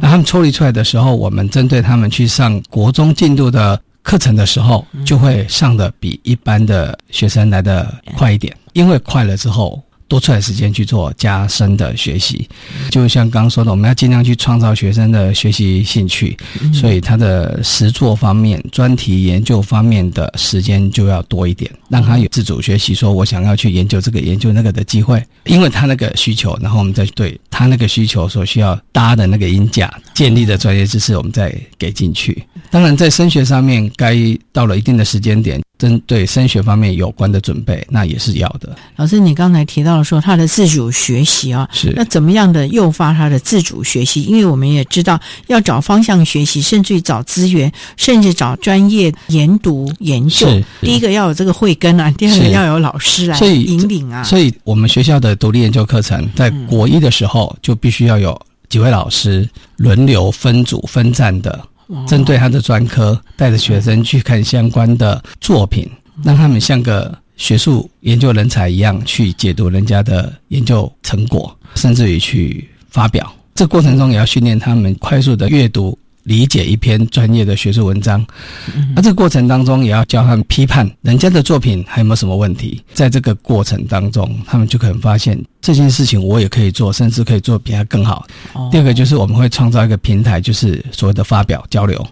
[0.00, 9.82] 那他们抽离出来的时候，我们针对他们去上国中进度的课程的时候，就会上的比一般的学生来的快一点，因为快了之后。
[10.08, 12.48] 多出来时间去做加深的学习，
[12.90, 16.36] 就像刚刚说的，我们要尽量去创造学生的学习兴趣，
[16.72, 32.42] 所以他的实作方面、专题研究方面的时间就要多一点，让他有自主学习，说我想要去研究这个、研究那个的机会，因为他那个需求，然后我们再对他那个需求所需要搭的那个音架建立的专业知识，我们再给进去。
[32.70, 34.16] 当然，在升学上面，该
[34.52, 35.60] 到了一定的时间点。
[35.78, 38.76] 针对升学方面有关的准备，那也是要的。
[38.96, 44.22] 老师，你刚才提到了说他的自主学习啊，是那怎么样的诱发他的自主学习？
[44.22, 50.46] 因为我们也知道要找方向学习，甚至于找资源，甚至找专业研读研究。
[50.80, 54.22] 第一个要有这个慧根啊，第二个要有老师来引领啊。
[54.22, 61.58] 所以我们学校的独立研究课程在国一的时候就必须要有几位老师轮流分组分站的。
[62.06, 65.90] 针对他的专科，带着学生去看相关的作品，
[66.22, 73.32] 让他们像个学术研究人才一样去解读人家的研究成果，甚至于去发表。
[73.54, 75.98] 这过程中也要训练他们快速的阅读。
[76.24, 78.22] 理解一篇专业的学术文章，
[78.94, 82.84] 那这个过程当中也要教他们批判人家的作品还有没有什么问题。
[82.92, 88.26] 在这个过程当中，他们就可能发现这件事情我也可以做，甚至可以做比他更好。
[88.70, 92.06] 第二个就是我们会创造一个平台，就是所谓的发表交流。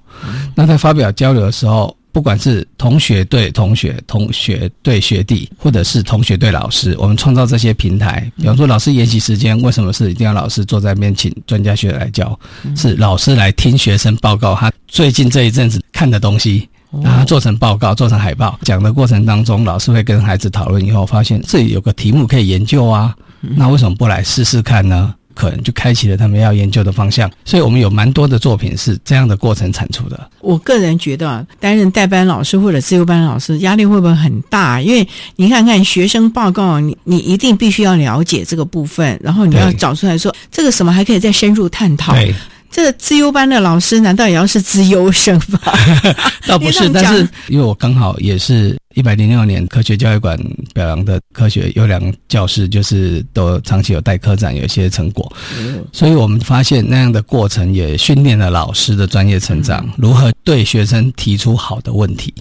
[0.54, 1.94] 那在发表交流的时候。
[2.16, 8.32] 不管是同学对同学、同学对学弟，或者是同学对老师，我们创造这些平台。
[8.38, 12.40] 比方说，老师研习时间为什么是一定要老师坐在那边请专家学者来教？
[12.74, 16.66] 是老师来听学生报告他最近这一阵子看的东西，
[17.02, 18.58] 然后做成报告、做成海报。
[18.62, 25.14] 讲的过程当中，老师会跟孩子讨论，以后发现这里有个题目可以研究啊，那为什么不来试试看呢？
[25.36, 30.30] 可能就开启了他们要研究的方向，所以我们有蛮多的作品是这样的过程产出的。
[30.40, 34.80] 我个人觉得，担任代班老师或者自由班老师压力会不会很大？
[34.80, 42.16] 因为你看看学生报告，你你一定必须要了解这个部分，然后你要找出来说这个什么还可以再深入探讨。
[42.70, 45.60] 这个自优班的老师难道也要是资优生吗？
[46.46, 50.38] 倒不是，但是因为我刚好也是一百零六年科学教育馆
[50.74, 55.30] 表扬的科学优良教师，就是都长期有带科展，有一些成果，
[55.92, 62.32] 所以我们发现那样的过程也训练了老师的专业成长，如何对学生提出好的问题，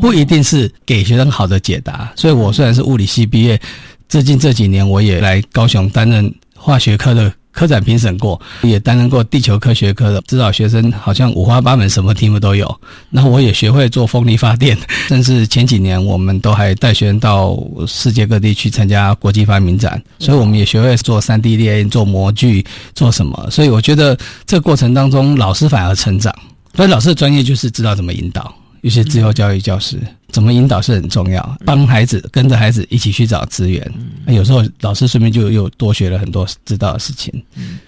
[0.00, 2.12] 不一定是给学生好的解答。
[2.16, 3.60] 所以我虽然是物理系毕业，
[4.08, 7.32] 最近这几年我也来高雄担任化学科的。
[7.52, 12.80] 科展评审过，也担任过地球科学科的指导学生，好像五花八门，什么题目都有。
[13.10, 23.48] 那我也学会做风力发电， 甚至前几年我们都还带学生到世界各地去参加国际发明展，所以我们也学会做三 D 列印、做模具、做什么。
[23.50, 26.34] 所以我觉得这个过程当中，老师反而成长。
[26.74, 28.54] 所以老师的专业就是知道怎么引导。
[28.82, 33.92] 有些自由教育教师怎么引导是很重要，帮孩子跟着孩子一起去找资源。
[34.28, 37.32] 有时候老师顺便就又多学了很多知道的事情。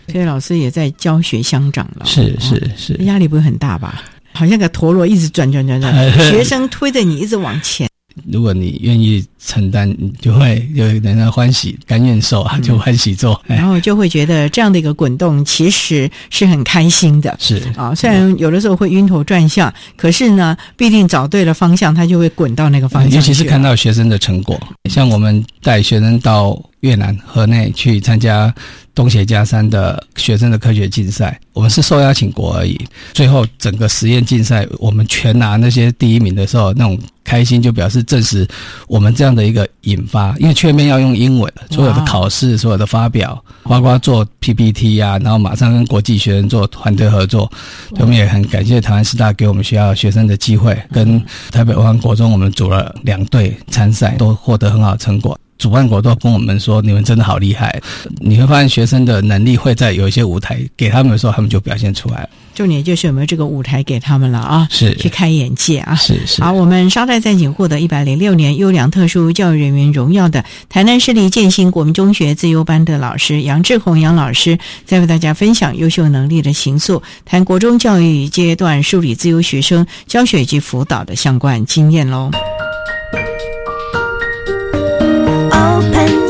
[0.09, 2.05] 所以老师也在教学相长了。
[2.05, 4.05] 是是是，压力不会很大吧？
[4.35, 5.95] 好像个陀螺一直转转转转，
[6.31, 7.89] 学生推着你一直往前。
[8.31, 17.37] 如果你愿意承担，你就会有人家欢喜，甘愿受啊，就欢喜做，然后就会觉得这样的一个滚动其实是很开心的。
[17.41, 23.13] 是啊，虽然有的时候会晕头转向，可是呢，必定找对了方向，他就会滚到那个方向。
[23.13, 28.53] 尤其是看到学生的成果，像我们带学生到越南河内去参加。
[28.95, 32.79] 东协加山的学生的科学竞赛，我们是受邀请国而已。
[33.15, 38.47] 最后整个实验竞赛，我们全拿那些第一名的时候，那种开心就表示证实
[38.87, 40.35] 我们这样的一个引发。
[40.39, 47.51] 因为全面要用英文，所有的考试、所有的发表，包括做 PPT 呀，然后马上跟国际学生做团队合作。
[47.99, 55.39] 我们也很感谢台湾师大给我们学校学生的机会，跟台北湾国中我们组了两队参赛，都获得很好的成果。
[55.63, 57.81] 主办国都跟我们说：“你们真的好厉害！”
[58.19, 62.31] 你会发现学生的能力会在有一些舞台给他们的时候，他们就表现出来了。
[62.53, 64.67] 重点就是有没有这个舞台给他们了啊？
[64.73, 65.95] 是去开眼界啊！
[65.95, 66.43] 是是。
[66.43, 82.33] 好，我们稍待再请获得一百零六年优良特殊教育人员荣耀的台南市立建新国民中学自由班的老师杨志宏杨老师，再为大家分享优秀能力的形塑，谈国中教育阶段梳理自由学生教学以及辅导的相关经验喽。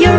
[0.03, 0.17] 教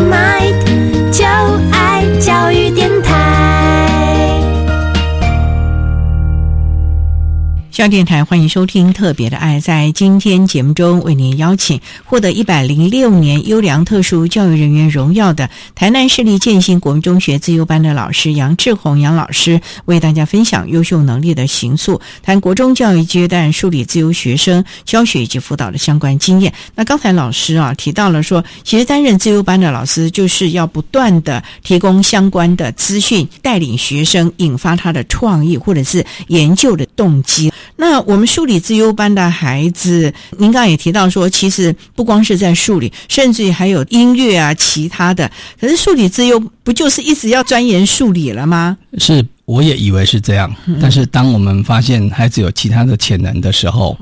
[7.74, 9.58] 校电台欢迎收听《特别的爱》。
[9.60, 26.54] 在今天节目中，为您邀请获得一百零六年优良特殊教育人员荣耀的台南市立建新国民中学自由班的老师杨志宏杨老师，为大家分享优秀能力的形塑，谈国中教育阶段树立自由学生教学以及辅导的相关经验。
[26.76, 37.52] 那刚才老师啊提到了说，其实担任自由班的老师就是要不断的提供相关的资讯，带领学生引发他的创意或者是研究的动机。
[37.76, 45.30] 那我们数理自优班的孩子，您刚刚也提到说，其实不光是在数理，甚至于还有音乐啊，其他的。
[45.60, 48.76] 可是数理自优不就是一直要钻研数理了吗？
[48.98, 50.54] 是，我也以为是这样。
[50.80, 53.96] 但是当我们发现孩子有其他的潜能的时候，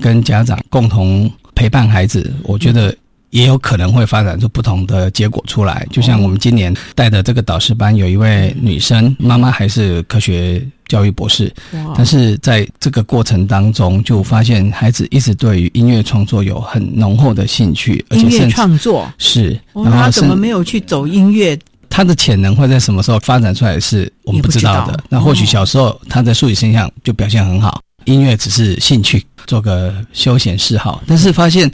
[0.00, 2.94] 跟家长共同陪伴孩子，我觉得。
[3.30, 11.52] 也有可能会发展出不同的结果出来，就像我们今年带的这个导师班，有一位女生妈妈还是科学教育博士，
[11.94, 21.58] 但是在这个过程当中，就发现孩子一直对于音乐创作有很浓厚的兴趣，而且音乐创作是，他怎么没有去走音乐？
[21.90, 23.80] 他的潜能会在什么时候发展出来？
[23.80, 25.02] 是我们不知道的。
[25.08, 31.70] 那或许小时候他在数理现象就表现很好，音乐只是兴趣，做个休闲嗜好，但是发现。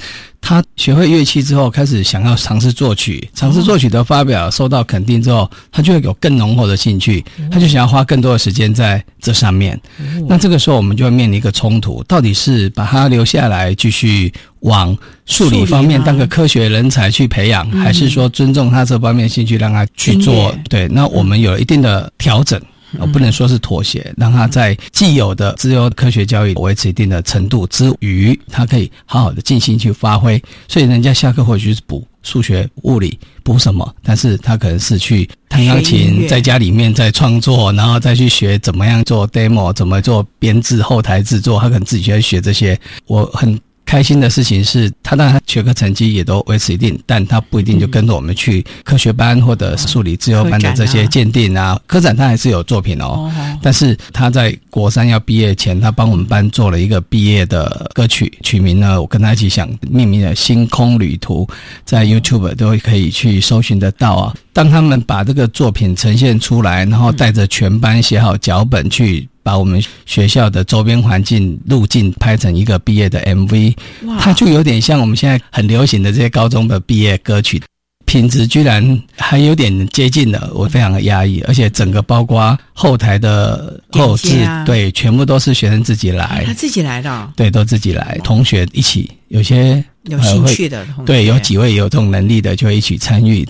[0.47, 9.81] 他学会乐器之后，开始想要尝试作曲，尝试作曲的发表受到肯定之后，他就会有更浓厚的兴趣，他就想要花更多的时间在这上面。
[10.29, 14.31] 那这个时候，我们就会面临一个冲突：到底是把他留下来继续
[14.61, 20.55] 往数理方面当个科学人才去培养，还是说尊重他这方面兴趣，让他去做？
[20.69, 22.61] 对，那我们有一定的调整。
[22.99, 30.43] 我不能说是妥协，让他在既有的自由科学教育维持一定的程度之余，他可以好好的尽心去发挥。
[30.69, 33.95] 所以人家下课或许是补数学、物理，补什么？
[34.03, 42.79] 但是他可能是去弹钢琴，在家里面在创作，然后再去学怎么样做 demo，怎么做编制、后台制作，他可能自己在学这些。
[43.07, 43.59] 我很。
[43.85, 51.79] 开心的事情是他当然学科成绩也都维持一定，但他不一定就跟着我们去科学班或者数理自由班的这些鉴定啊。
[51.87, 53.31] 科展他还是有作品哦，
[53.63, 61.47] 但是他在国三要毕业前，他帮我们班做了一个毕业的歌曲，取名呢，我跟他一起想命名的《星空旅途》，
[61.85, 64.35] 在 YouTube 都可以去搜寻得到啊。
[64.53, 69.29] 当他们把这个作品呈现出来，然后带着全班写好脚本去。
[69.45, 73.77] 把我们学校的周边环境路径拍成一个毕业的 MV，
[74.19, 77.63] 它就有点像我们现在很流行的这些高中的毕业歌曲，
[78.07, 81.43] 品质居然还有点接近了，我非常的压抑。
[81.43, 93.47] 而且整个包括后台的后置，对，全部都是学生自己来，他自己来的，对，都自己来，同学一起，有些有兴趣的，对，有几位有这种能力的就会一起参与。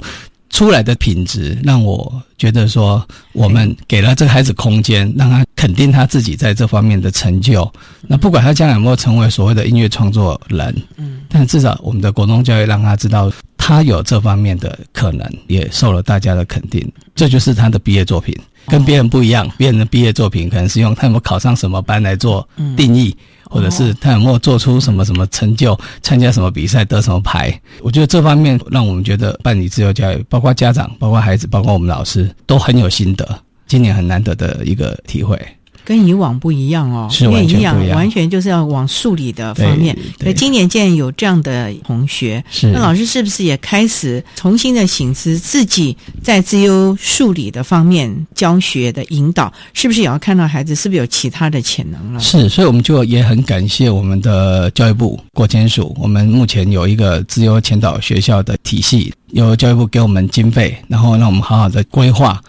[0.55, 7.69] 出来的品质让我觉得说，我们给了这个孩子空间，让他肯定他自己在这方面的成就。
[8.07, 16.89] 那不管他将来有没有成为所谓的音乐创作人，嗯，但至少我们的国中教育让他知道他有这方面的可能，也受了大家的肯定。
[17.17, 18.33] 这就是他的毕业作品，
[18.69, 19.51] 跟别人不一样。
[19.59, 23.17] 别人的毕业作品可能是用他有没有考上什么班来做定义。
[23.51, 27.59] 或者是他有没有做出什么什么成就，参加什么比赛得什么牌？
[27.83, 33.27] 我觉得这方面让我们觉得办理自由教育，包括家长、包括孩子、包括我们老师都很有心得。
[33.67, 35.41] 今年很难得的一个体会。
[35.85, 39.97] 跟以往不一样哦，是完全不一样，完全就是要往数理的方面。
[40.19, 52.21] 对，今年既然有这样的同学，是那老师是不是也开始重新的醒思自己在自由数理的方面教学的引导，是不是也要看到孩子是不是有其他的潜能了？
[52.21, 62.41] 是，所以我们就也很感谢我们的教育部国监署，我们目前有一个自由前导学校的体系，由教育部给我们经费，然后让我们好好的规划。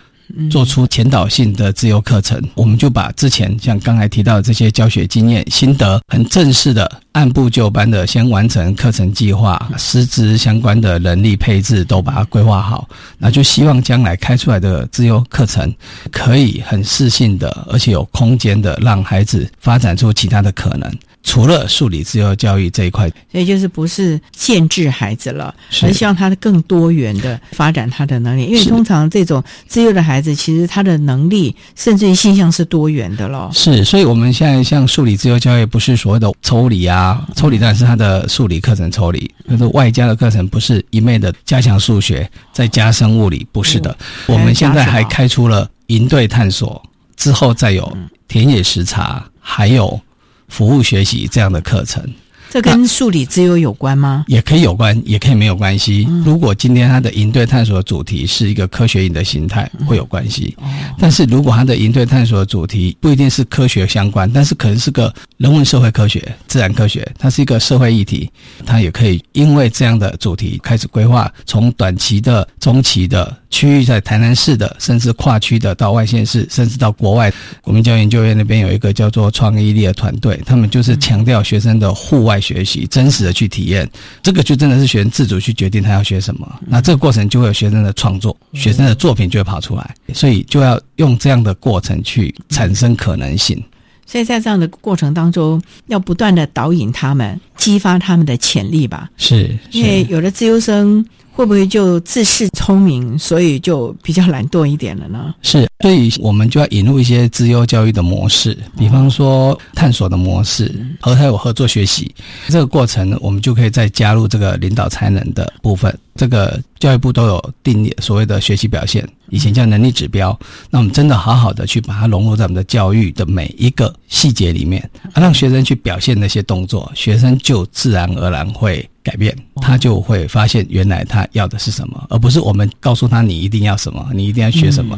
[0.49, 15.73] 做出前导性的自由课程，我们就把之前像刚才提到的这些教学经验心得，很正式的按部就班的先完成课程计划，师资相关的人力配置都把它规划好，那就希望将来开出来的自由课程
[16.11, 20.91] 可以很适性的，而且有空间的，让孩子发展出其他的可能。
[21.27, 25.51] 除了数理自由教育这一块，所以就是不是限制孩子了，
[25.81, 28.45] 而是希望他更多元的发展他的能力。
[28.45, 33.49] 因为通常这种自由的孩子，其实他的能力甚至于现象是多元的咯。
[33.51, 37.04] 是，所以我们现在像数理自由教育，不是所谓的抽离啊，
[37.35, 43.95] 抽离当然是他的数理课程抽离，可是外加的课程不是一昧的加强数学再加生物理，不是的。
[44.27, 46.81] 我们现在还开出了营队探索，
[47.15, 47.97] 之后再有
[48.27, 49.99] 田野实查，还有。
[50.47, 52.07] 服务学习这样的课程，
[52.55, 54.23] 这跟数理自由有关吗？
[54.29, 56.07] 也可以有关，也可以没有关系。
[56.23, 60.55] 如果今天他的营队探索主题是一个科学营的形态，会有关系。
[60.97, 68.31] 但是如果他的营队探索主题不一定是科学相关，但是可能是个人文社会科学、自然科学，它是一个社会议题，
[68.65, 73.35] 它也可以因为这样的主题开始规划，从短期的、中期的。
[73.55, 77.31] 区域在台南市的，甚至跨区的到外县市，甚至到国外。
[77.61, 83.89] 国民教育研究院那边有一个叫做创意力的团队，他们就是强调学生的户外学习，真实的去体验。
[84.21, 86.45] 这个就真的是学生自主去决定他要学什么。
[86.67, 89.95] 那这个过程就会有学生的创作，学生的作品就会跑出来。
[90.13, 93.63] 所以就要用这样的过程去产生可能性。
[94.05, 99.09] 所以在这样的过程当中，要不断的导引他们，激发他们的潜力吧。
[99.17, 101.05] 是，因为有的自由生。
[101.35, 105.35] 会不会就自恃聪明，所以就比较懒惰一点了呢？
[105.41, 112.09] 是，所以我们就要引入一些自优教育的模式，比方说探索的模式，和还有合作学习
[112.47, 115.93] 这个过程，我们就可以再加入这个领导才能的部分。
[116.15, 120.37] 这个教育部都有定义所谓的学习表现，以前叫能力指标。
[120.69, 128.87] 那我们真的好好的去把它融入在我们的教育的每一个细节里面，让学生去表现那些动作，学生就自然而然会。
[129.05, 134.97] 改变，他就会发现原来他要的是什么，而不是我们告诉他你一定要什么，你一定要学什么。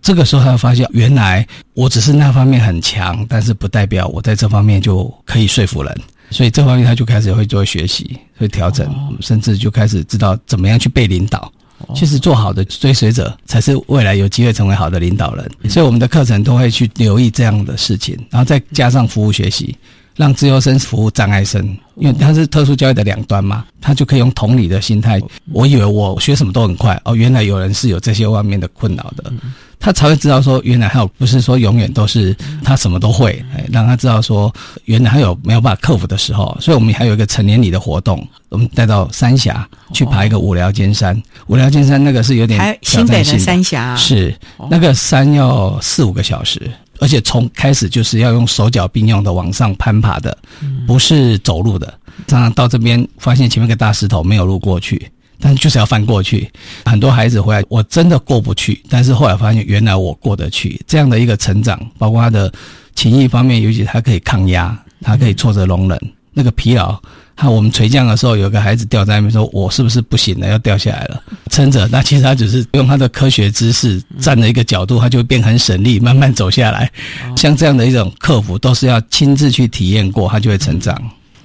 [0.00, 6.00] 这个时候他会发现，原来我只是那方面很强，但是不代表我在这方面就可以说服人。
[6.32, 8.88] 所以这方面他就开始会做学习，会调整，
[9.20, 11.52] 甚至就开始知道怎么样去被领导。
[11.94, 15.50] 其实做好的追随者才是未来有机会成为好的领导人。
[15.68, 19.76] 所以我们的课程都会去留意这样的事情，然后再加上服务学习。
[20.16, 21.64] 让自由生服务障碍生，
[21.96, 25.20] 因为他是特殊教育的两端嘛，他就可以用同理的心态。
[25.52, 29.32] 我以为我学什么都很快，哦，原来有人是有这些外面的困扰的，
[29.80, 34.52] 他才会知道说，原来还有不是说永远都是他什么都会，哎，让他知道说，
[34.84, 36.56] 原来还有没有办法克服的时候。
[36.60, 41.20] 所以我们还有一个成年礼的活动，我们带到三峡去爬一个五寮尖山。
[41.46, 44.34] 五寮尖山那个是有点新北的三峡，是
[44.70, 46.70] 那个山要四五个小时。
[47.02, 50.38] 而且从开始就是要用手脚并用的往上攀爬的，
[50.86, 51.92] 不是走路的。
[52.28, 56.48] 常常到这边发现前面个大石头没有路过去，但就是要翻过去。
[56.84, 60.80] 很多孩子回来，我真的过不去，但是后来发现原来我过得去。
[60.86, 62.52] 这样的一个成长，包括他的
[62.94, 66.00] 情谊方面，尤其他可以抗压，他可以挫折容忍，
[66.32, 66.96] 那个疲劳。
[67.36, 71.20] 那我们垂降的时候，有个孩子掉在那边，说我是不是不行了，要掉下来了？
[71.50, 71.88] 撑着。
[71.88, 76.90] 那其实他只是用他的科学知识站的一个角度，他就会变很省力，慢慢走下来。
[77.36, 80.96] 像这样的一种克服，都是要亲自去体验过，他就会成长。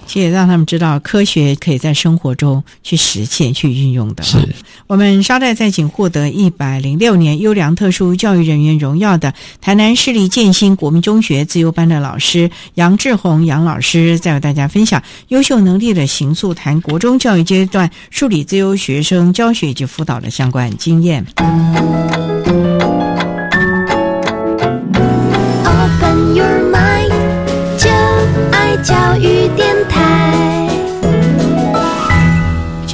[0.08, 4.24] 其实让他们知道，科学可以在生活中去实践、去运用的。
[4.24, 4.38] 是
[4.86, 21.26] 我们稍待再请获得一百零六年优良特殊教育人员荣耀的台南市立建新国民中学自由班的老师杨志宏杨老师，再为大家分享优秀能力的行塑，谈国中教育阶段数理自由学生教学以及辅导的相关经验。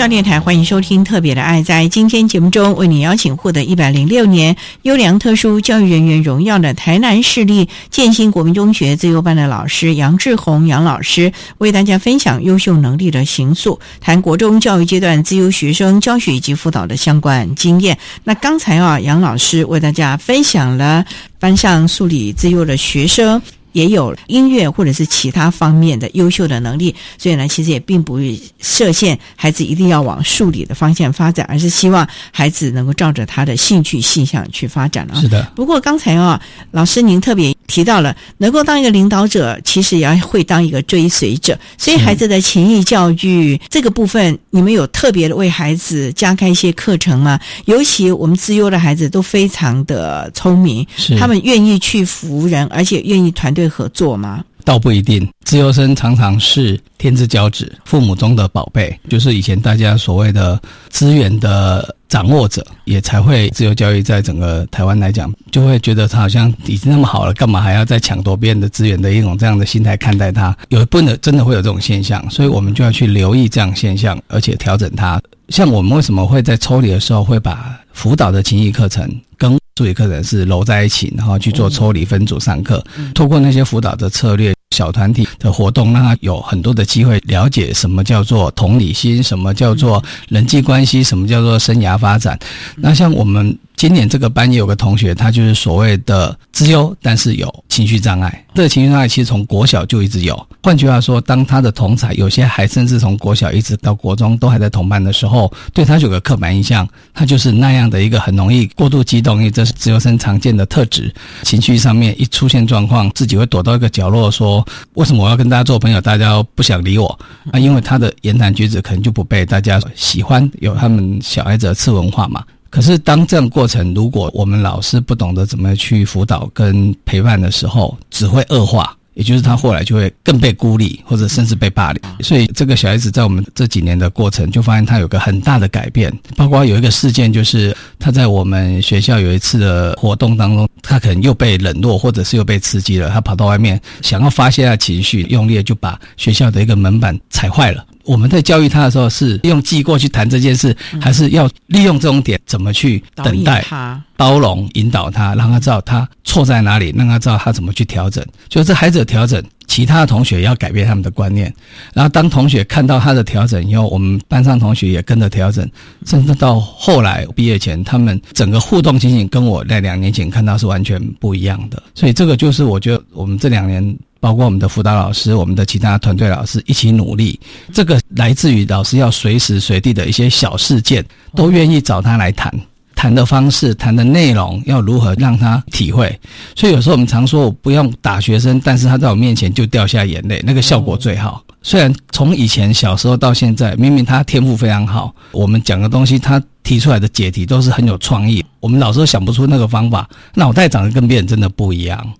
[0.04, 1.62] 教电台欢迎收听《特别的爱》。
[1.64, 17.96] 在今天节目中，为你邀请获得一百零六年优良特殊教育人员荣耀的台南市立建新国民中学自由班的老师杨志宏杨老师，为大家分享优秀能力的形塑，谈国中教育阶段自由学生教学以及辅导的相关经验。
[18.24, 21.02] 那刚才啊，杨老师为大家分享了
[21.40, 23.40] 班上数理自由的学生。
[23.74, 28.18] 也有音乐或者是其他方面的优秀的能力，所以呢，其实也并不
[28.58, 35.20] 设限孩子一定要往数理的方向发展，而是希望孩子能够照着他的兴趣性向去发展啊。
[35.20, 35.44] 是的。
[35.54, 41.58] 不过刚才啊，老师您特别提到了，能够当一个领导者，其实也要会当一个追随者。
[41.76, 47.38] 所以孩子的情谊教育这个部分，你们有特别的为孩子加开一些课程吗？
[47.66, 50.86] 尤其我们自优的孩子都非常的聪明，
[51.18, 53.68] 他们愿意去服人，而且愿意团队。
[53.74, 54.44] 合作吗？
[54.64, 60.58] 倒不一定，自由生常常是天之骄子，父母中的宝贝，就是以前大家所谓的
[60.88, 75.20] 资源的掌握者，也才会自由教育在整个台湾来讲，就会觉得他好像已经那么好了，干嘛还要再抢夺别人的资源的一种这样的心态看待他，有不能真的会有这种现象，所以我们就要去留意这样现象，而且调整它。
[75.50, 79.06] 像我们为什么会在抽离的时候会把辅导的情谊课程
[79.36, 82.82] 跟数理课程是揉在一起，然后去做抽离分组上课，
[83.14, 92.36] 透过那些辅导的策略、小团体的活动，让他有很多的机会了解什么叫做同理心，什么叫做人际关系，什么叫做生涯发展。
[92.76, 98.44] 那像我们今年这个班也有个同学，他就是所谓的自优，但是有情绪障碍。
[98.54, 100.46] 这个情绪障碍其实从国小就一直有。
[100.62, 111.12] 换句话说，当他的同才有些还甚至从国小一直到国中都还在同班的时候，对他有个刻板印象，他就是那样的一个很容易过度激动，因为这是自由生常见的特质。
[111.42, 114.64] 情绪上面一出现状况，自己会躲到一个角落，说
[114.94, 117.18] 为什么我要跟大家做朋友，大家不想理我
[117.50, 117.58] 啊？
[117.58, 122.42] 因为他的言谈举止可能就不被大家喜欢，有他们小孩子的次文化嘛。
[122.74, 128.96] 可是，当这样过程，如果我们老师不懂得怎么去辅导跟陪伴的时候，只会恶化。
[129.14, 132.02] 也就是他后来就会更被孤立，或者甚至被霸凌。
[132.20, 136.12] 所以，这个小孩子在我们这几年的过程，就发现他有个很大的改变。
[136.34, 143.08] 包括有一个事件，就是他在我们学校有一次的活动当中，他可能又被冷落，或者是又被刺激了。
[143.08, 147.86] 他跑到外面想要发泄下情绪，用力就把学校的一个门板踩坏了。
[148.04, 158.24] 我们在教育他的时候，是用记过去谈这件事，还是要利用这种点怎么去等待他、包容、引导他，让他知道他错在哪里，让他知道他怎么去调整。
[158.48, 161.52] 就是这孩子的调整，其他的同学要改变他们的观念。
[161.94, 165.68] 然后当同学看到他的调整以后，我们班上同学也跟着调整，
[166.04, 171.82] 甚至到后来毕业前，他们整个互动情景跟我在两年前看到是完全不一样的。
[171.94, 173.96] 所以这个就是我觉得我们这两年。
[174.24, 177.38] 包括我们的辅导老师，我们的其他团队老师一起努力。
[177.74, 181.04] 这个来自于老师要随时随地的一些小事件，
[181.36, 182.50] 都愿意找他来谈。
[182.94, 186.18] 谈的方式、谈的内容要如何让他体会。
[186.56, 191.44] 所以有时候我们常说，我不用打学生，但是他在我面前就掉下眼泪，那个效果最好。
[191.60, 198.42] 虽然从以前小时候到现在，明明他天赋非常好，我们讲的东西，他提出来的解题都是很有创意。
[198.60, 202.14] 我们老师想不出那个方法，脑袋长得跟别人真的不一样。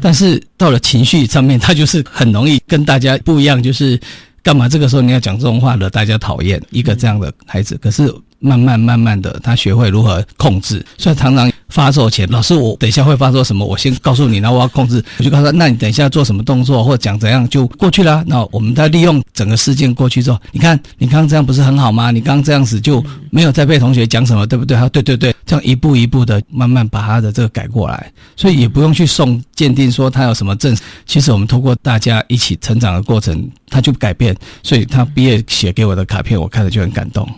[0.00, 3.98] 但是到了情绪上面，他就是很容易跟大家不一样，就是
[4.42, 6.60] 干嘛这个时候你要讲这种话惹大家讨厌？
[6.70, 11.50] 一个这样的孩子，可是慢慢慢慢的，他学会如何控制，所以常常。
[11.68, 13.62] 发作前，老师，我等一下会发作什么？
[13.62, 15.04] 我先告诉你，然后我要控制。
[15.18, 18.24] 我就告诉他，那你等一下做什么动作，或讲怎样就过去了。
[18.26, 22.10] 那我们再利用整个事件过去之后，你看你刚刚这样不是很好吗？
[22.10, 24.74] 你刚刚这样子就没有再被同学讲什么，对不对？
[24.78, 30.74] 他说对对对，这样一步一步的慢慢把他的这个改过来，所以也不用去送鉴定说他有什么症。
[31.04, 34.34] 其实我们通过大家一起成长的过程，他就改变。
[34.62, 37.28] 所以他毕业写给我的卡片，我看了就很感动。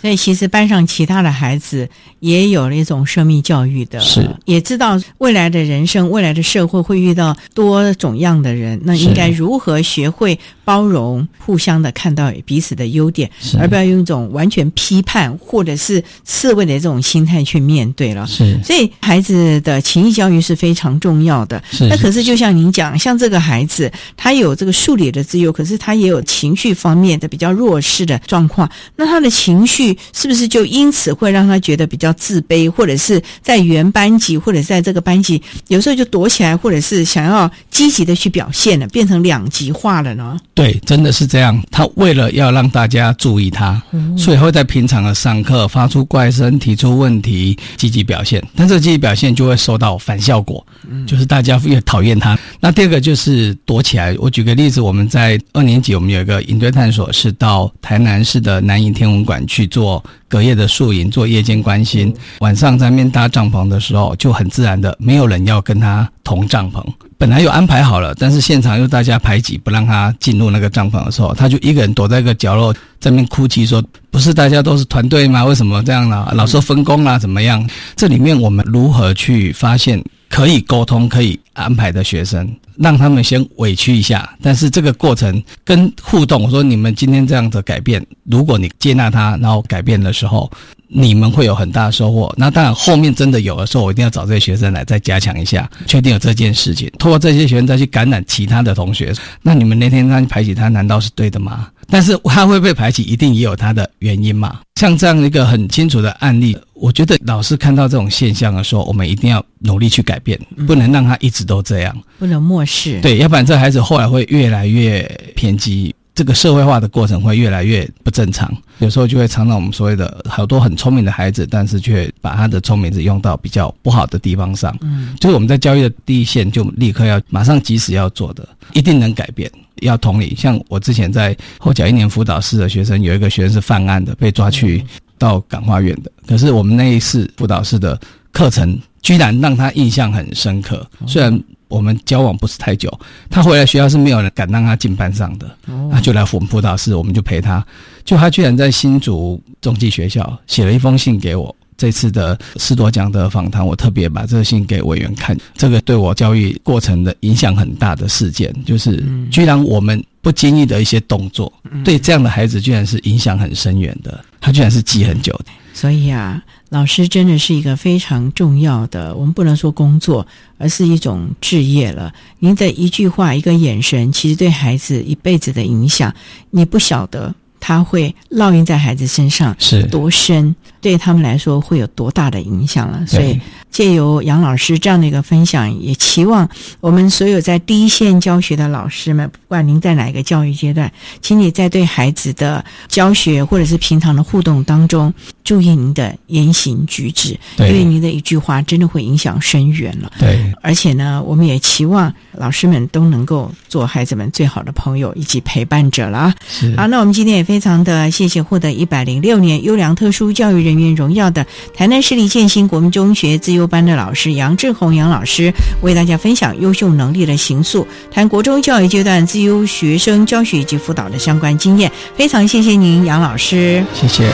[0.00, 1.88] 所以其实班上其他的孩子
[2.20, 4.28] 也有了一种生命教育的，是。
[4.44, 10.38] 也知道未来的人生、未来的社会会遇到多种样的人，那应该如何学会
[10.68, 18.26] 包容、互相的看到彼此的优点，而不要用一种完全批判或者是刺猬的这种心态去面对了。
[18.26, 21.62] 是，所以孩子的情绪教育是非常重要的。
[21.70, 29.96] 是，那可是就像您讲，像这个孩子，他有这个数理的自由，可是他也有情绪方面的比较弱势的状况，那他的情绪。
[30.12, 40.36] 是不是就因此会让他觉得比较自卑，或者是在原班级，或者在这个班级，有时候就躲起来，或者是想要积极的去表现了，变成两极化了呢？
[40.58, 41.56] 对，真的是这样。
[41.70, 43.80] 他为了要让大家注意他，
[44.16, 48.44] 所以会在平常的上课发出怪声，提出问题，积极表现。
[48.56, 50.66] 但这个积极表现就会收到反效果，
[51.06, 52.36] 就是大家越讨厌他。
[52.58, 54.16] 那第二个就是躲起来。
[54.18, 60.02] 我举个例子，我们在二年级，我们有一个营队探索，是到台南市的南营天文馆去做。
[60.30, 62.14] 隔夜的宿营，做夜间关心。
[62.40, 66.84] 晚上在面搭帐篷的时候，就很自然的，没有人要跟他同帐篷。
[67.18, 75.44] 本来有安排好了，但是现场又大家排挤，不让他进入那个帐篷的时候，他就一个人躲在一个角落，在那边哭泣说：“不是大家都是团队吗？
[75.44, 76.28] 为什么这样呢？
[76.32, 82.48] 老说分工啊，怎么样？”这里面我们如何去发现可以沟通、可以安排的学生？
[82.76, 88.00] 让他们先委屈一下，但是这个过程跟互动，我说你们今天这样的改变，
[88.30, 90.48] 如果你接纳他，然后改变的时候，
[90.88, 92.32] 你们会有很大的收获。
[92.36, 99.14] 那当然后面真的有的时候，我一定要找这些学生来再加强一下，确定有这件事情，通过这些学生再去感染其他的同学。
[99.42, 101.68] 那你们那天让排挤他，难道是对的吗？
[101.90, 104.60] 但是他会被排挤，一定也有他的原因嘛？
[104.74, 113.00] 像这样一个很清楚的案例，我觉得老师看到这种现象的时候，我们一定要努力去改变，不能让他一直都这样，不能漠视。
[113.00, 115.02] 对，要不然这孩子后来会越来越
[115.34, 118.52] 偏激，这个社会化的过程会越来越不正常。
[118.78, 124.76] 有时候就会常常我们所谓的好多很聪明的孩子，但是却把他的聪明子用到比较不好的地方上。
[124.80, 129.48] 嗯，就是我们在教育的第一线，就立刻要马上及时要做的，一定能改变。
[129.82, 134.84] 要同理，像我之前在后脚一年辅导室的学生，有一个学生是犯案的，被抓去
[135.18, 136.10] 到感化院的。
[136.26, 137.96] 可是我们那一次辅导室的
[138.32, 140.84] 课程，居然让他印象很深刻。
[141.06, 142.92] 虽然我们交往不是太久，
[143.30, 145.50] 他回来学校是没有人敢让他进班上的，
[145.90, 147.64] 他就来我们辅导室，我们就陪他。
[148.04, 151.54] 就他居然在新竹中继学校写了一封信给我。
[151.76, 159.00] 这次的斯多奖的访谈，我特别把这个信给委员看，这个对我教育过程的影响很大的事件，就是
[159.30, 161.52] 居然我们不经意的一些动作，
[161.84, 165.46] 对这样的孩子居然是影响很深远的，他居然是记很久的。
[165.74, 170.26] 所以啊，老师真的是一个非常重要的，我们不能说工作，
[170.58, 172.12] 而是一种置业了。
[172.40, 176.12] 您的一句话、一个眼神，其实对孩子一辈子的影响，
[176.50, 177.32] 你不晓得。
[177.60, 183.04] 他会烙印在孩子身上是多深，对他们来说会有多大的影响了。
[183.06, 183.38] 所以
[183.70, 186.48] 借由杨老师这样的一个分享，也期望
[186.80, 190.90] 我们所有在第一线教学的老师们，不管您在哪一个教育阶段，
[191.20, 200.12] 请你在对孩子的教学或者是平常的互动当中，注意您的言行举止，因为您的一句话真的会影响深远了。
[200.18, 206.32] 对，而且呢，我们也期望老师们都能够做孩子们最好的朋友以及陪伴者了。
[206.76, 207.47] 好，那我们今天也。
[207.48, 221.90] 非常的谢谢获得一百零六年优良特殊教育人员荣耀的台南市立建新国民中学自优班的老师杨志宏杨老师，为大家分享优秀能力的行塑，谈国中教育阶段自优学生教学以及辅导的相关经验。
[222.14, 224.30] 非常谢谢您，杨老师，谢谢。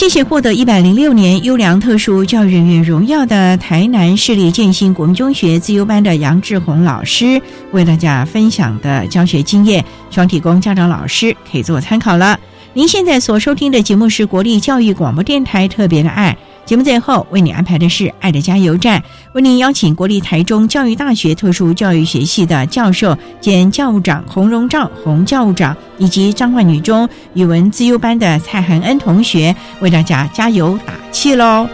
[0.00, 7.38] 谢谢获得一百零六年优良特殊教育人员荣耀的台南市立建新国民中学自由班的杨志宏老师，
[7.72, 12.40] 为大家分享的教学经验，希望提供家长老师可以做参考了。
[12.72, 16.34] 您现在所收听的节目是国立教育广播电台特别的爱。
[16.70, 19.02] 节目最后为你安排的是爱的加油站，
[19.32, 31.68] 为您邀请国立台中教育大学特殊教育学系的教授兼教务长洪荣照洪教务长，以及彰化女中语文自优班的蔡恒恩同学，为大家加油打气喽。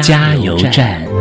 [0.00, 1.11] 加油站。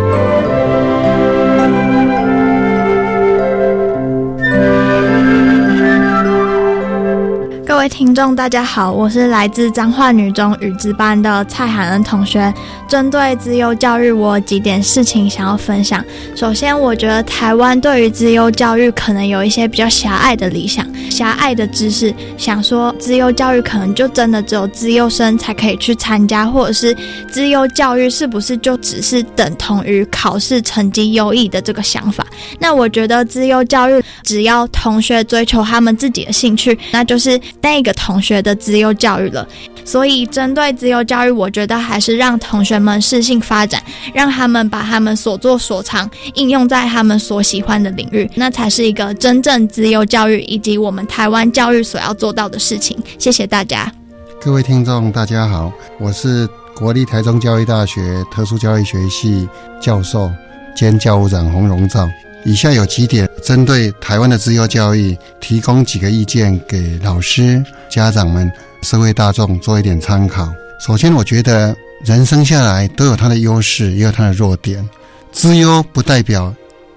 [7.82, 12.54] 各位听众，大家好，我是来自彰化女中语资班的蔡涵恩同学。
[12.88, 16.06] 针对自优教育，我几点事情想要分享。
[16.36, 26.96] 首先，我觉得台湾对于自优教育可能有一些比较狭隘的理想、狭隘的知识，想说自优教育可能就真的只有自优生才可以去参加，或者是
[27.32, 32.24] 自优教育是不是就只是等同于考试成绩优异的这个想法？
[32.60, 37.40] 那我觉得自优教育只要同学追求他们自己的兴趣，那就是
[37.74, 39.48] 那个同学的自优教育了。
[39.84, 43.82] 所以，针对自由教育，我觉得还是让同学们适性发展，
[44.14, 52.96] 让他们把他们所做所长应用在他们所喜欢的领域，那才是一个真正自由教育以及我们台湾教育所要做到的事情。
[53.18, 53.92] 谢谢大家。
[54.40, 59.50] 各位听众，大家好，我是国立台中教育大学特殊教育学系
[59.82, 60.32] 教授
[60.76, 62.08] 兼教务长洪荣照。
[62.44, 68.52] 以下有几点针对台湾的自由教育，提供几个意见给老师、家长们。
[68.82, 70.52] 社会大众做一点参考。
[70.84, 74.84] 首先，我觉得人生下来都有他的优势，也有他的弱点。
[75.32, 76.52] 资优不代表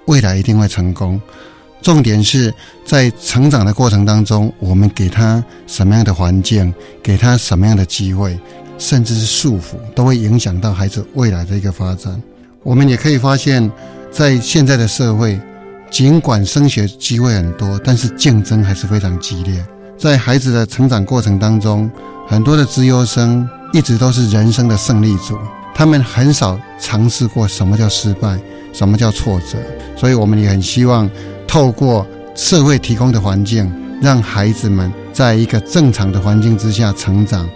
[0.06, 1.20] 未来一定会成功。
[1.82, 2.50] 重点是
[2.86, 6.72] 在成长的过程当中，我们给他什么样的环境，
[7.02, 8.40] 给他什么样的机会，
[8.78, 12.18] 甚至是束缚，都会影响到孩子未来的一个发展。
[12.62, 13.70] 我们也可以发现，
[14.14, 15.40] 在现在的社会，
[15.90, 19.60] 尽管升学机会很多，但是竞争还是非常激烈。
[19.98, 21.90] 在孩子的成长过程当中，
[22.28, 25.36] 很多的资优生一直都是人生的胜利组，
[25.74, 28.38] 他们很少尝试过什么叫失败，
[28.72, 29.58] 什么叫挫折。
[29.96, 31.10] 所以，我们也很希望
[31.44, 32.06] 透过
[32.36, 33.68] 社会提供的环境，
[34.00, 37.48] 让孩子们在一个正常的环境之下成长。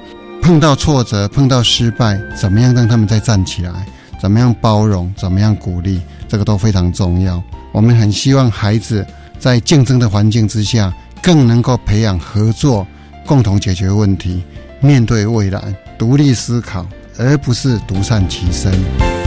[0.43, 3.87] 碰到挫折，碰到失败，怎么样让他们再站起来？
[4.19, 5.13] 怎么样包容？
[5.17, 6.01] 怎么样鼓励？
[6.29, 7.43] 这个都非常重要。
[7.73, 9.07] 我们很希望孩子
[9.39, 10.93] 在竞争的环境之下。
[11.21, 12.87] 更能够培养合作，
[13.27, 14.43] 共同解决问题，
[14.81, 15.61] 面对未来，
[15.99, 16.87] 独立思考，
[17.19, 19.18] 而不是独善其身。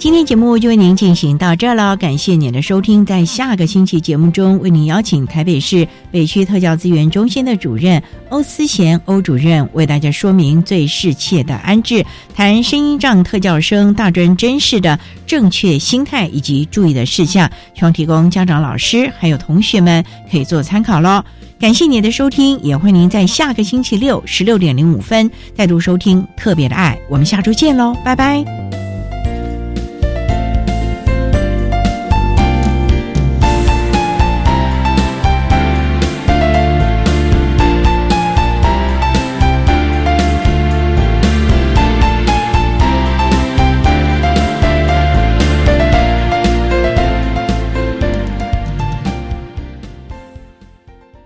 [0.00, 3.04] 今天节目就为您进行到这了，感谢您的收听。
[3.04, 12.02] 在下个星期节目中，为您邀请台北市北区特教资源中心的主任欧思贤欧主任，为大家说明最适切的安置，
[12.34, 21.22] 谈声音障特教生大专真试的正确心态以及注意的事项，希望提供家长、老师还有同学们可以做参考喽。
[21.58, 28.89] 感谢你的收听，也欢迎您在下个星期六十六点零五分再度收听《特别的爱》，我们下周见喽，拜拜。